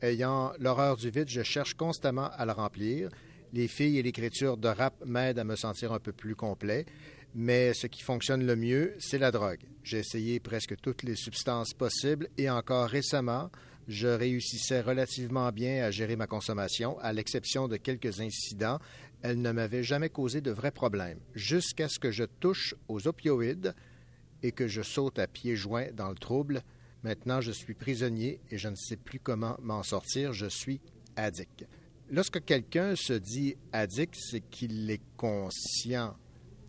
[0.00, 3.10] Ayant l'horreur du vide, je cherche constamment à le remplir.
[3.52, 6.84] Les filles et l'écriture de rap m'aident à me sentir un peu plus complet,
[7.34, 9.64] mais ce qui fonctionne le mieux, c'est la drogue.
[9.82, 13.50] J'ai essayé presque toutes les substances possibles et encore récemment,
[13.88, 18.78] je réussissais relativement bien à gérer ma consommation, à l'exception de quelques incidents.
[19.22, 23.74] Elle ne m'avait jamais causé de vrais problèmes, jusqu'à ce que je touche aux opioïdes
[24.42, 26.62] et que je saute à pieds joints dans le trouble.
[27.04, 30.32] Maintenant, je suis prisonnier et je ne sais plus comment m'en sortir.
[30.32, 30.80] Je suis
[31.16, 31.66] addict.
[32.10, 36.16] Lorsque quelqu'un se dit addict, c'est qu'il est conscient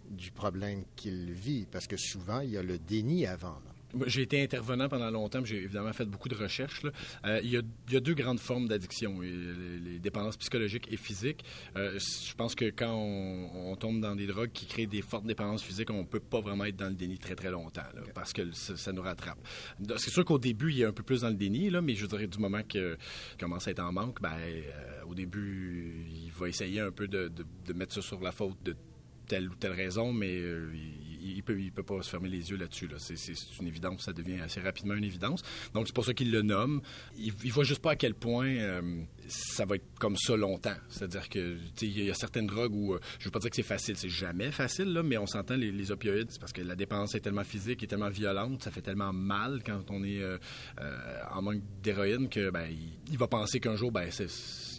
[0.10, 3.60] du problème qu'il vit, parce que souvent, il y a le déni avant.
[4.06, 6.84] J'ai été intervenant pendant longtemps, j'ai évidemment fait beaucoup de recherches.
[7.26, 11.44] Euh, il, y a, deux grandes formes d'addiction, les, dépendances psychologiques et physiques.
[11.76, 15.64] Euh, je pense que quand on, tombe dans des drogues qui créent des fortes dépendances
[15.64, 17.82] physiques, on ne peut pas vraiment être dans le déni très très longtemps,
[18.14, 19.40] parce que ça, nous rattrape.
[19.98, 22.06] C'est sûr qu'au début, il est un peu plus dans le déni, là, mais je
[22.06, 22.98] dirais du moment qu'il
[23.40, 27.32] commence à être en manque, ben, euh, au début, il va essayer un peu de,
[27.74, 28.76] mettre ça sur la faute de
[29.30, 32.50] telle ou telle raison, mais il il ne peut, il peut pas se fermer les
[32.50, 32.88] yeux là-dessus.
[32.88, 32.98] Là.
[33.00, 33.16] C'est,
[33.60, 35.42] une évidence, ça devient assez rapidement une évidence.
[35.74, 36.82] Donc, c'est pour ça qu'il le nomme.
[37.18, 40.76] Il ne voit juste pas à quel point euh, ça va être comme ça longtemps.
[40.90, 43.56] C'est-à-dire que il y a certaines drogues où, euh, je ne veux pas dire que
[43.56, 46.76] c'est facile, c'est jamais facile, là, mais on s'entend les, opioïdes, c'est parce que la
[46.76, 50.38] dépendance est tellement physique et tellement violente, ça fait tellement mal quand on est euh,
[51.32, 52.68] en manque d'héroïne que ben,
[53.10, 54.10] il, va penser qu'un jour, ben,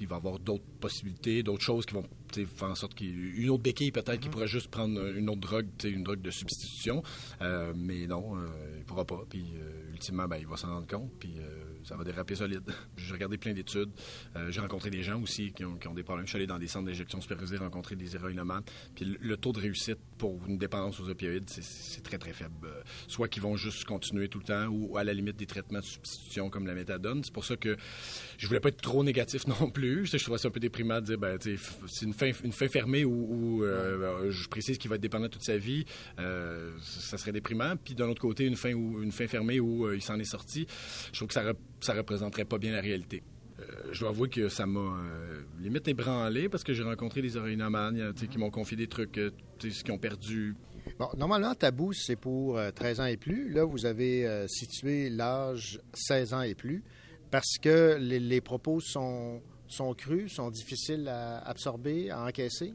[0.00, 3.62] il va avoir d'autres possibilités, d'autres choses qui vont faire en sorte qu'il une autre
[3.62, 4.30] béquille peut-être qui mm-hmm.
[4.30, 7.02] pourrait juste prendre une autre drogue, une drogue de substitution.
[7.42, 9.24] Euh, mais non, euh, il ne pourra pas.
[9.28, 11.10] Puis euh, ultimement, ben, il va s'en rendre compte.
[11.18, 11.34] Puis
[11.84, 12.62] ça va déraper solide.
[12.96, 13.90] J'ai regardé plein d'études.
[14.48, 16.26] j'ai rencontré des gens aussi qui ont, des problèmes.
[16.26, 18.62] Je suis allé dans des centres d'injection supervisés rencontrer des héroïnomanes.
[18.94, 22.68] Puis le, taux de réussite pour une dépendance aux opioïdes, c'est très, très faible.
[23.08, 25.84] soit qu'ils vont juste continuer tout le temps ou à la limite des traitements de
[25.84, 27.22] substitution comme la méthadone.
[27.24, 27.76] C'est pour ça que
[28.38, 30.06] je voulais pas être trop négatif non plus.
[30.06, 33.04] Je, trouvais ça un peu déprimant de dire, ben, c'est une fin, une fin fermée
[33.04, 35.84] où, je précise qu'il va être dépendant toute sa vie.
[36.18, 37.76] Euh, ça serait déprimant.
[37.76, 40.24] Puis d'un autre côté, une fin, où, une fin fermée où euh, il s'en est
[40.24, 40.66] sorti,
[41.12, 43.22] je trouve que ça, ça représenterait pas bien la réalité.
[43.58, 44.96] Euh, je dois avouer que ça m'a
[45.60, 49.20] limite ébranlé parce que j'ai rencontré des oreillomanes qui m'ont confié des trucs
[49.58, 50.54] qui ont perdu.
[50.98, 53.50] Bon, normalement, tabou, c'est pour 13 ans et plus.
[53.50, 56.82] Là, vous avez situé l'âge 16 ans et plus
[57.30, 62.74] parce que les, les propos sont, sont crus, sont difficiles à absorber, à encaisser?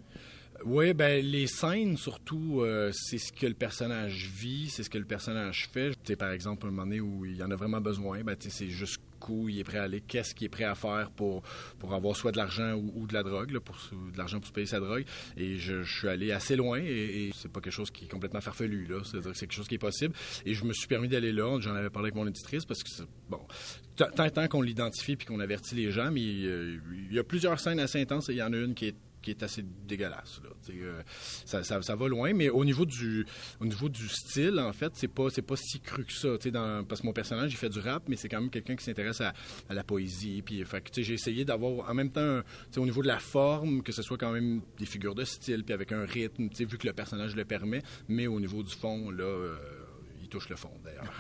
[0.63, 4.97] Oui, ben les scènes surtout, euh, c'est ce que le personnage vit, c'est ce que
[4.97, 5.93] le personnage fait.
[6.05, 9.49] sais, par exemple, un moment donné où il en a vraiment besoin, ben, c'est jusqu'où
[9.49, 11.41] il est prêt à aller, qu'est-ce qu'il est prêt à faire pour,
[11.77, 14.53] pour avoir soit de l'argent ou, de la drogue, là, pour de l'argent pour se
[14.53, 15.03] payer sa drogue.
[15.35, 18.85] Et je, suis allé assez loin et, c'est pas quelque chose qui est complètement farfelu,
[18.85, 18.99] là.
[19.03, 20.13] C'est-à-dire que c'est quelque chose qui est possible.
[20.45, 21.59] Et je me suis permis d'aller là.
[21.59, 22.89] J'en avais parlé avec mon éditrice parce que,
[23.29, 23.41] bon,
[23.97, 26.77] tant, tant qu'on l'identifie puis qu'on avertit les gens, mais euh,
[27.09, 28.95] il y a plusieurs scènes assez intenses et il y en a une qui est
[29.25, 30.39] qui est assez dégueulasse.
[30.69, 31.01] Euh,
[31.45, 33.25] ça, ça, va loin, mais au niveau du,
[33.59, 36.37] au niveau du style, en fait, c'est pas, pas si cru que ça.
[36.51, 38.83] Dans, parce que mon personnage, il fait du rap, mais c'est quand même quelqu'un qui
[38.83, 39.33] s'intéresse à,
[39.69, 40.43] la poésie.
[40.43, 42.41] Puis, fait, j'ai essayé d'avoir en même temps,
[42.77, 45.73] au niveau de la forme, que ce soit quand même des figures de style, puis
[45.73, 49.23] avec un rythme, vu que le personnage le permet, mais au niveau du fond, là,
[49.23, 49.57] euh,
[50.21, 51.11] il touche le fond, d'ailleurs.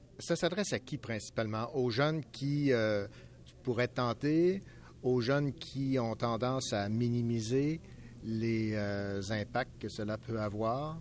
[0.18, 1.70] ça s'adresse à qui principalement?
[1.76, 3.06] Aux jeunes qui euh,
[3.62, 4.62] pourraient tenter
[5.02, 7.80] aux jeunes qui ont tendance à minimiser
[8.24, 11.00] les euh, impacts que cela peut avoir?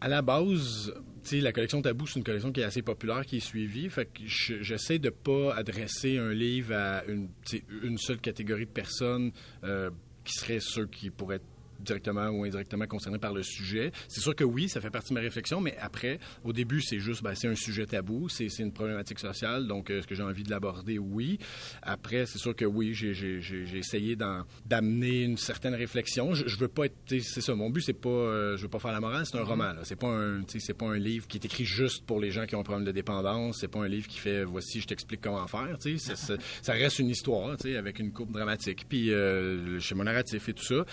[0.00, 0.92] À la base,
[1.32, 3.88] la collection Tabou, c'est une collection qui est assez populaire, qui est suivie.
[3.88, 9.32] Fait que j'essaie de pas adresser un livre à une, seule catégorie de personnes
[9.64, 9.90] euh,
[10.24, 11.40] qui seraient ceux qui pourraient
[11.78, 13.92] directement ou indirectement concernés par le sujet.
[14.08, 16.98] C'est sûr que oui, ça fait partie de ma réflexion, mais après, au début, c'est
[16.98, 20.42] juste, ben, c'est un sujet tabou, c'est une problématique sociale, donc est-ce que j'ai envie
[20.42, 20.98] de l'aborder?
[20.98, 21.38] Oui.
[21.82, 26.34] Après, c'est sûr que oui, j'ai essayé d'amener une certaine réflexion.
[26.34, 28.78] Je, je veux pas être, c'est ça, mon but, c'est pas, euh, je veux pas
[28.78, 29.46] faire la morale, c'est un mm-hmm.
[29.46, 32.46] roman, C'est pas un, c'est pas un livre qui est écrit juste pour les gens
[32.46, 35.20] qui ont un problème de dépendance, c'est pas un livre qui fait, voici, je t'explique
[35.20, 36.14] comment faire, tu sais.
[36.16, 40.48] Ça, reste une histoire, tu sais, avec une courbe dramatique, puis euh, chez mon narratif
[40.48, 40.84] et tout ça,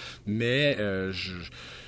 [0.78, 1.12] euh,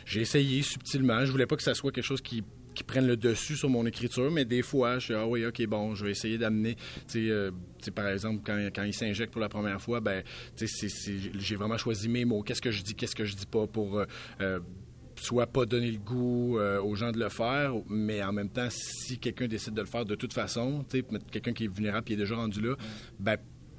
[0.05, 1.25] j'ai essayé subtilement.
[1.25, 2.43] Je voulais pas que ça soit quelque chose qui
[2.73, 5.65] qui prenne le dessus sur mon écriture, mais des fois, je suis ah oui, ok,
[5.65, 7.49] bon, je vais essayer d'amener, tu sais, euh,
[7.95, 10.21] par exemple, quand, quand il s'injecte pour la première fois, ben,
[10.55, 10.87] tu sais,
[11.39, 14.05] j'ai vraiment choisi mes mots, qu'est-ce que je dis, qu'est-ce que je dis pas pour
[14.41, 14.59] euh,
[15.19, 19.17] soit pas donner le goût aux gens de le faire, mais en même temps, si
[19.17, 22.13] quelqu'un décide de le faire de toute façon, tu sais, quelqu'un qui est vulnérable qui
[22.13, 22.75] est déjà rendu là,
[23.19, 23.37] ben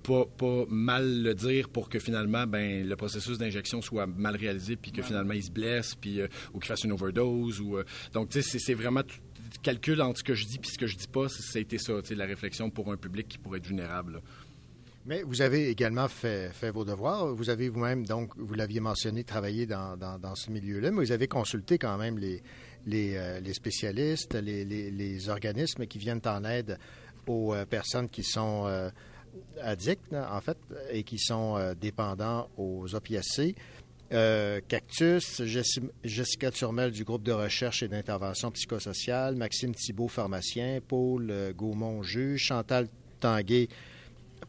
[0.09, 4.93] pas, mal le dire pour que finalement ben, le processus d'injection soit mal réalisé puis
[4.93, 7.61] que finalement il se blesse puis, euh, ou qu'il fasse une overdose.
[7.61, 9.19] Ou, euh, donc, tu sais, c'est vraiment tout,
[9.63, 11.29] calcul entre ce que je dis puis ce que je dis pas.
[11.29, 14.21] Ça a été ça, la réflexion pour un public qui pourrait être vulnérable.
[15.07, 17.35] Mais vous avez également fait, fait vos devoirs.
[17.35, 21.29] Vous avez vous-même, donc, vous l'aviez mentionné, travaillé dans, dans, ce milieu-là, mais vous avez
[21.29, 22.43] consulté quand même les,
[22.85, 26.79] les, euh, les spécialistes, les, les, organismes qui viennent en aide
[27.27, 28.67] aux personnes qui sont
[29.61, 30.59] addicts, en fait,
[30.91, 33.55] et qui sont euh, dépendants aux opiacés.
[34.13, 35.43] Euh, Cactus,
[36.03, 42.03] Jessica Turmel du groupe de recherche et d'intervention psychosociale, Maxime Thibault, pharmacien, Paul euh, Gaumont,
[42.03, 42.89] juge, Chantal
[43.21, 43.69] Tanguay,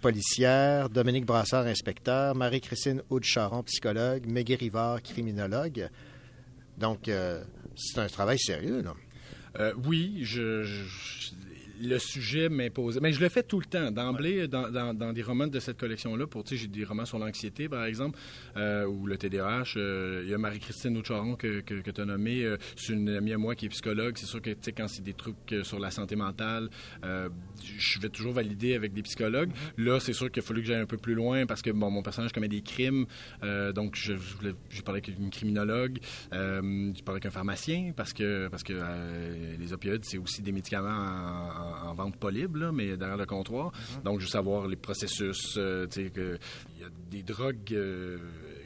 [0.01, 5.89] policière, Dominique Brassard, inspecteur, Marie-Christine Houde-Charon, psychologue, Meggy Rivard, criminologue.
[6.77, 7.11] Donc,
[7.75, 9.73] c'est un travail sérieux, là.
[9.85, 10.63] oui, je,
[11.79, 12.99] le sujet m'impose.
[13.01, 13.91] Mais je le fais tout le temps.
[13.91, 17.19] D'emblée, dans, dans, des romans de cette collection-là, pour, tu sais, j'ai des romans sur
[17.19, 18.19] l'anxiété, par exemple,
[18.57, 19.73] euh, ou le TDAH.
[19.77, 22.43] Euh, il y a Marie-Christine Aucharon que, que, tu as nommée.
[22.43, 24.17] Euh, c'est une amie à moi qui est psychologue.
[24.17, 26.69] C'est sûr que, tu sais, quand c'est des trucs sur la santé mentale,
[27.03, 29.51] je vais toujours valider avec des psychologues.
[29.51, 29.83] Mm-hmm.
[29.83, 31.89] Là, c'est sûr qu'il a fallu que j'aille un peu plus loin parce que, bon,
[31.89, 33.05] mon personnage commet des crimes.
[33.73, 34.13] donc, je,
[34.69, 35.99] j'ai parlé avec une criminologue.
[36.31, 38.73] j'ai parlé avec un pharmacien parce que, parce que
[39.59, 43.71] les opioïdes, c'est aussi des médicaments en en, vente pas libre, mais derrière le comptoir.
[43.97, 44.03] Mhm.
[44.03, 48.17] Donc, juste savoir les processus, euh, tu sais, il y a des drogues euh,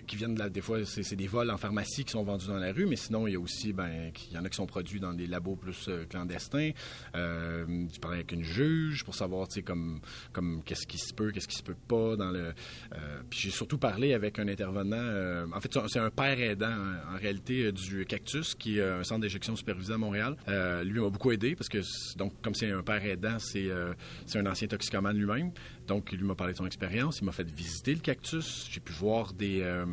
[0.06, 2.72] qui viennent de des fois, c'est des vols en pharmacie qui sont vendus dans la
[2.72, 5.14] rue, mais sinon, il y a aussi, ben, y en a qui sont produits dans
[5.14, 6.72] des labos plus euh, clandestins.
[7.16, 10.00] Euh, je parlais avec une juge pour savoir, tu sais, comme,
[10.32, 12.54] comme qu'est-ce qui se peut, qu'est-ce qui se peut pas dans le.
[12.94, 14.98] Euh, puis j'ai surtout parlé avec un intervenant.
[14.98, 19.04] Euh, en fait, c'est un père aidant hein, en réalité du Cactus, qui est un
[19.04, 20.36] centre d'éjection supervisé à Montréal.
[20.84, 21.80] lui m'a beaucoup aidé parce que
[22.18, 23.70] donc comme c'est un père aidant, c'est
[24.26, 25.52] c'est un ancien toxicomane lui-même.
[25.88, 27.20] Donc, il m'a parlé de son expérience.
[27.20, 28.68] Il m'a fait visiter le cactus.
[28.72, 29.86] J'ai pu voir des, euh,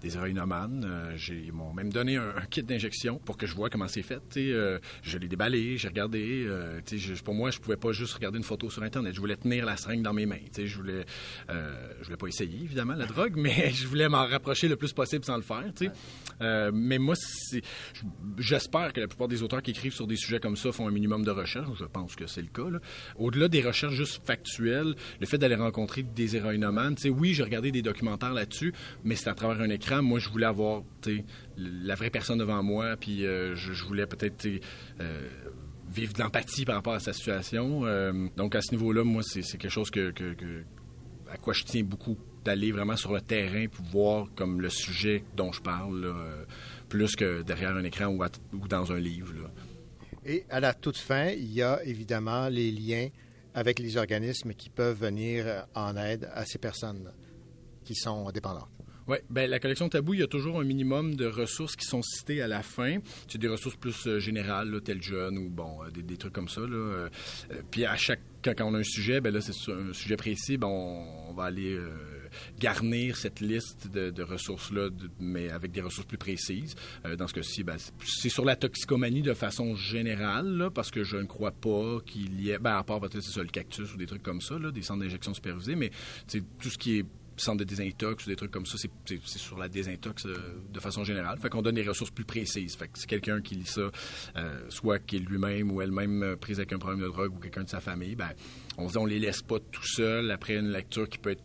[0.00, 0.16] des.
[0.16, 4.20] Euh, ils m'ont même donné un, kit d'injection pour que je vois comment c'est fait.
[4.36, 6.44] Euh, je l'ai déballé, j'ai regardé.
[6.46, 6.80] Euh,
[7.24, 9.14] pour moi, je pouvais pas juste regarder une photo sur Internet.
[9.14, 10.36] Je voulais tenir la seringue dans mes mains.
[10.56, 11.04] Je voulais,
[11.48, 15.24] je voulais pas essayer, évidemment, la drogue, mais je voulais m'en rapprocher le plus possible
[15.24, 15.64] sans le faire.
[16.40, 17.14] Mais moi,
[18.38, 20.90] j'espère que la plupart des auteurs qui écrivent sur des sujets comme ça font un
[20.90, 21.78] minimum de recherche.
[21.78, 22.78] Je pense que c'est le cas.
[23.16, 27.82] Au-delà des recherches juste factuelles, le fait d'aller rencontrer des héroïnomanes, oui, j'ai regardé des
[27.82, 28.72] documentaires là-dessus,
[29.04, 30.02] mais c'est à travers un écran.
[30.02, 30.82] Moi, je voulais avoir,
[31.56, 34.46] la vraie personne devant moi, puis euh, je, voulais peut-être,
[35.00, 35.28] euh,
[35.90, 37.86] vivre de l'empathie par rapport à sa situation.
[37.86, 39.90] Euh, donc, à ce niveau-là, moi, c'est quelque chose
[41.30, 42.16] à quoi je tiens beaucoup,
[42.48, 46.14] d'aller vraiment sur le terrain pour voir comme le sujet dont je parle,
[46.88, 48.24] plus que derrière un écran ou,
[48.56, 49.34] ou dans un livre.
[50.24, 53.08] Et à la toute fin, il y a évidemment les liens
[53.54, 57.10] avec les organismes qui peuvent venir euh, en aide à ces personnes
[57.84, 58.68] qui sont dépendantes.
[59.06, 62.02] Oui, ben la collection Tabou, il y a toujours un minimum de ressources qui sont
[62.02, 62.98] citées à la fin.
[63.26, 66.48] C'est des ressources plus euh, générales, là, tel jeune ou bon, euh, des, trucs comme
[66.48, 66.60] ça.
[66.60, 67.08] Là.
[67.70, 70.68] puis à chaque quand, on a un sujet, ben là c'est un sujet précis, ben
[70.68, 71.78] on, va aller
[72.58, 74.90] garnir cette liste de, ressources-là,
[75.20, 76.74] mais avec des ressources plus précises.
[77.06, 81.16] Euh, dans ce cas-ci, ben, c'est sur la toxicomanie de façon générale, parce que je
[81.16, 83.96] ne crois pas qu'il y ait, ben, à part peut-être c'est ça, le cactus ou
[83.96, 85.90] des trucs comme ça, des centres d'injection supervisés, mais
[86.58, 87.06] tout ce qui est
[87.40, 90.36] centre de désintox ou des trucs comme ça, c'est sur la désintox euh,
[90.72, 91.38] de façon générale.
[91.38, 92.76] Fait qu'on donne des ressources plus précises.
[92.76, 93.90] Fait que si quelqu'un qui lit ça,
[94.36, 97.64] euh, soit qui est lui-même ou elle-même prise avec un problème de drogue ou quelqu'un
[97.64, 98.30] de sa famille, ben,
[98.76, 101.42] on ne les laisse pas tout seul après une lecture qui peut être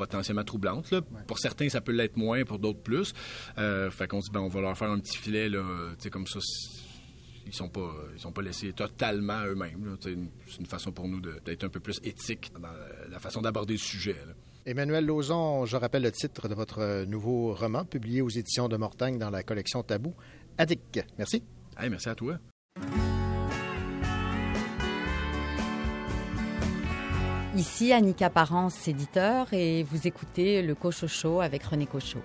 [0.00, 0.94] potentiellement troublante.
[1.26, 3.12] Pour certains, ça peut l'être moins, pour d'autres plus.
[3.58, 5.62] Euh, fait qu'on dit, ben, on va leur faire un petit filet, là,
[6.10, 6.40] comme ça
[7.46, 9.96] ils sont pas ils sont pas laissés totalement eux-mêmes.
[10.00, 12.68] C'est une, façon pour nous d'être un peu plus éthique dans
[13.10, 14.16] la façon d'aborder le sujet.
[14.66, 19.18] Emmanuel Lauzon, je rappelle le titre de votre nouveau roman publié aux éditions de Mortagne
[19.18, 20.14] dans la collection Tabou,
[20.58, 21.04] Addict.
[21.18, 21.42] Merci.
[21.80, 22.38] merci à toi.
[27.56, 32.22] Ici Annika Parence, éditeur, et vous écoutez le Cochocho avec René Cochot.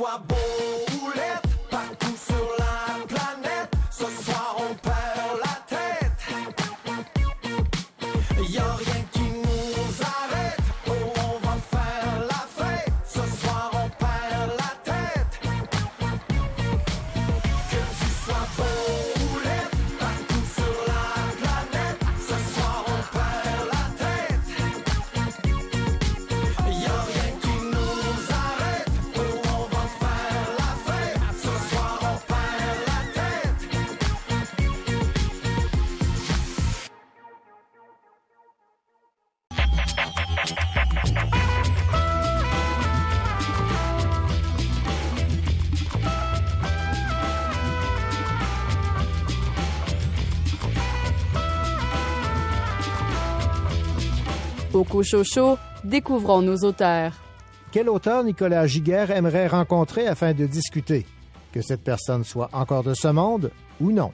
[0.00, 0.79] sua boca.
[54.90, 57.12] Cochocho, découvrons nos auteurs.
[57.70, 61.06] Quel auteur Nicolas Giguère aimerait rencontrer afin de discuter?
[61.52, 64.10] Que cette personne soit encore de ce monde ou non?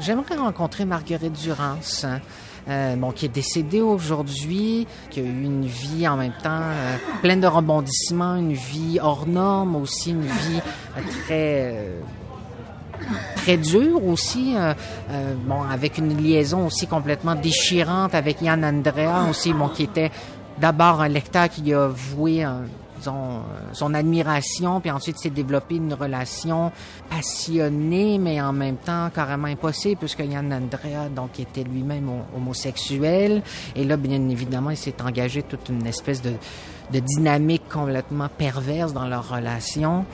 [0.00, 2.04] J'aimerais rencontrer Marguerite Durance.
[2.04, 2.20] Hein.
[2.68, 6.96] Euh, bon, qui est décédée aujourd'hui, qui a eu une vie en même temps euh,
[7.22, 10.60] pleine de rebondissements, une vie hors norme, aussi une vie
[10.96, 11.86] euh, très
[13.36, 14.54] très dure aussi,
[15.46, 20.10] bon, avec une liaison aussi complètement déchirante avec Yann Andrea aussi, bon, qui était
[20.58, 22.44] d'abord un lecteur qui a voué
[23.00, 23.42] son,
[23.72, 26.72] son admiration, puis ensuite s'est développé une relation
[27.08, 33.42] passionnée, mais en même temps carrément impossible, puisque Yann Andrea donc était lui-même homosexuel,
[33.76, 36.32] et là bien évidemment il s'est engagé toute une espèce de
[36.90, 40.04] dynamique complètement perverse dans leur relation.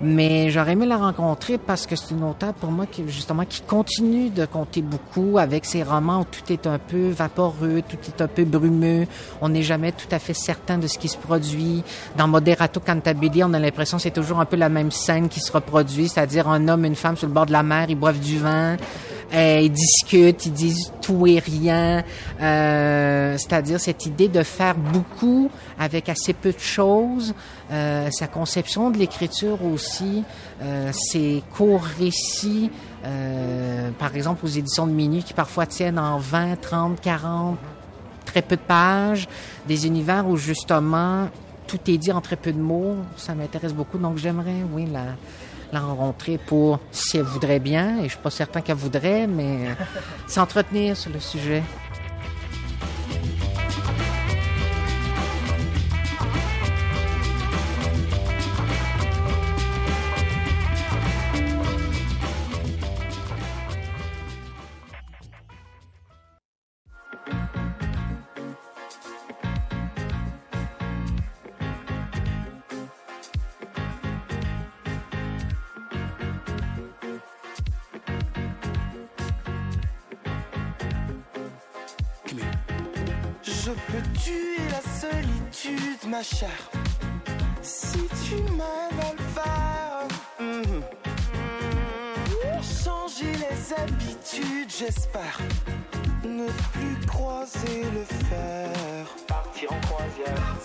[0.00, 3.62] Mais j'aurais aimé la rencontrer parce que c'est une auteure pour moi qui justement qui
[3.62, 8.20] continue de compter beaucoup avec ses romans où tout est un peu vaporeux, tout est
[8.20, 9.06] un peu brumeux.
[9.40, 11.82] On n'est jamais tout à fait certain de ce qui se produit.
[12.16, 15.40] Dans Moderato Cantabile, on a l'impression que c'est toujours un peu la même scène qui
[15.40, 18.20] se reproduit, c'est-à-dire un homme une femme sur le bord de la mer, ils boivent
[18.20, 18.76] du vin.
[19.32, 22.04] Euh, ils discutent, ils disent tout et rien.
[22.40, 27.34] Euh, c'est-à-dire cette idée de faire beaucoup avec assez peu de choses.
[27.70, 30.22] Euh, sa conception de l'écriture aussi,
[30.62, 32.70] euh, ses courts récits,
[33.04, 37.56] euh, par exemple aux éditions de minuit qui parfois tiennent en 20, 30, 40,
[38.26, 39.28] très peu de pages,
[39.66, 41.28] des univers où justement
[41.66, 42.96] tout est dit en très peu de mots.
[43.16, 45.04] Ça m'intéresse beaucoup, donc j'aimerais, oui, la,
[45.74, 49.68] la rencontrer pour, si elle voudrait bien, et je suis pas certain qu'elle voudrait, mais
[49.68, 49.74] euh,
[50.26, 51.62] s'entretenir sur le sujet.
[86.24, 90.08] Si tu m'aimes le faire.
[90.40, 90.82] Mhm.
[92.62, 95.38] Changer les habitudes, j'espère.
[96.24, 99.06] Ne plus croiser le fer.
[99.28, 100.56] Partir en croisière.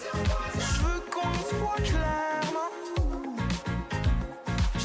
[0.57, 2.71] Je veux qu'on se voit clairement.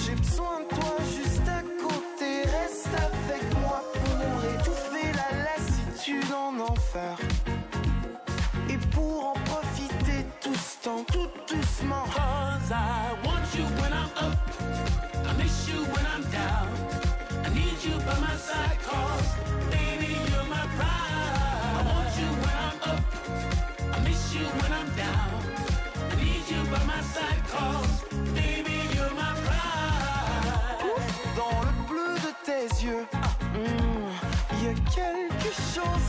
[0.05, 2.51] J'ai besoin de toi juste à côté.
[2.51, 7.17] Reste avec moi pour étouffer la lassitude en enfer.
[10.85, 12.05] Temps, tout doucement.
[12.13, 14.37] Cause I want you when I'm up.
[15.29, 16.69] I miss you when I'm down.
[17.45, 19.31] I need you by my side cause
[19.71, 21.75] baby you're my pride.
[21.79, 23.03] I want you when I'm up.
[23.95, 25.33] I miss you when I'm down.
[26.13, 28.05] I need you by my side cause
[28.35, 30.85] baby you're my pride.
[31.39, 33.07] Dans le bleu de tes yeux,
[34.53, 36.09] il y a quelque chose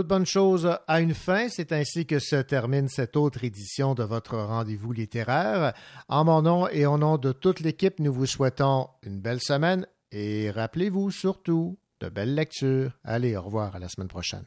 [0.00, 4.38] Toute bonne chose une fin, c'est ainsi que se termine cette autre édition de votre
[4.38, 5.74] rendez-vous littéraire.
[6.08, 9.86] En mon nom et au nom de toute l'équipe, nous vous souhaitons une belle semaine
[10.10, 12.92] et rappelez-vous surtout de belles lectures.
[13.04, 14.46] Allez, au revoir, à la semaine prochaine.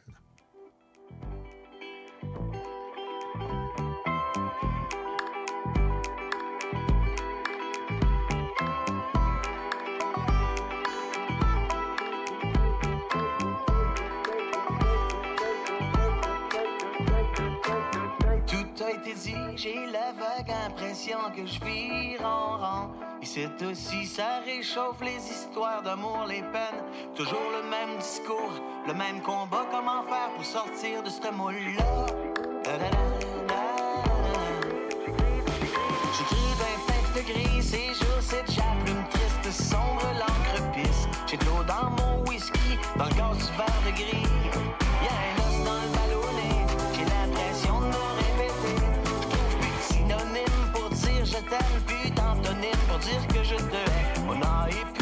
[19.64, 22.90] J'ai la vague impression que je vire en rang.
[23.22, 26.84] Et c'est aussi, ça réchauffe les histoires d'amour, les peines.
[27.14, 29.64] Toujours le même discours, le même combat.
[29.70, 31.84] Comment faire pour sortir de ce moule-là?
[52.88, 54.93] pour dire que je te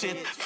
[0.00, 0.37] shit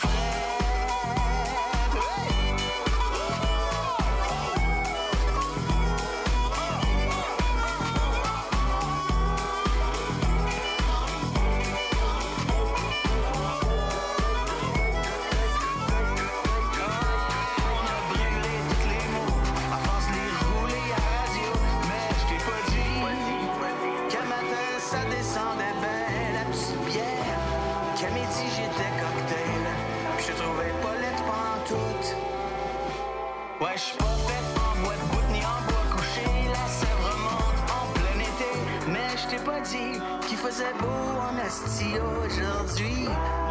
[40.52, 43.08] faisait beau en Asti aujourd'hui.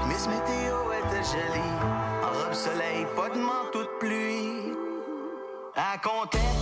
[0.07, 1.75] Miss Météo était jolie.
[2.23, 4.73] En robe soleil, pas de manteau de pluie.
[5.75, 6.60] Elle comptait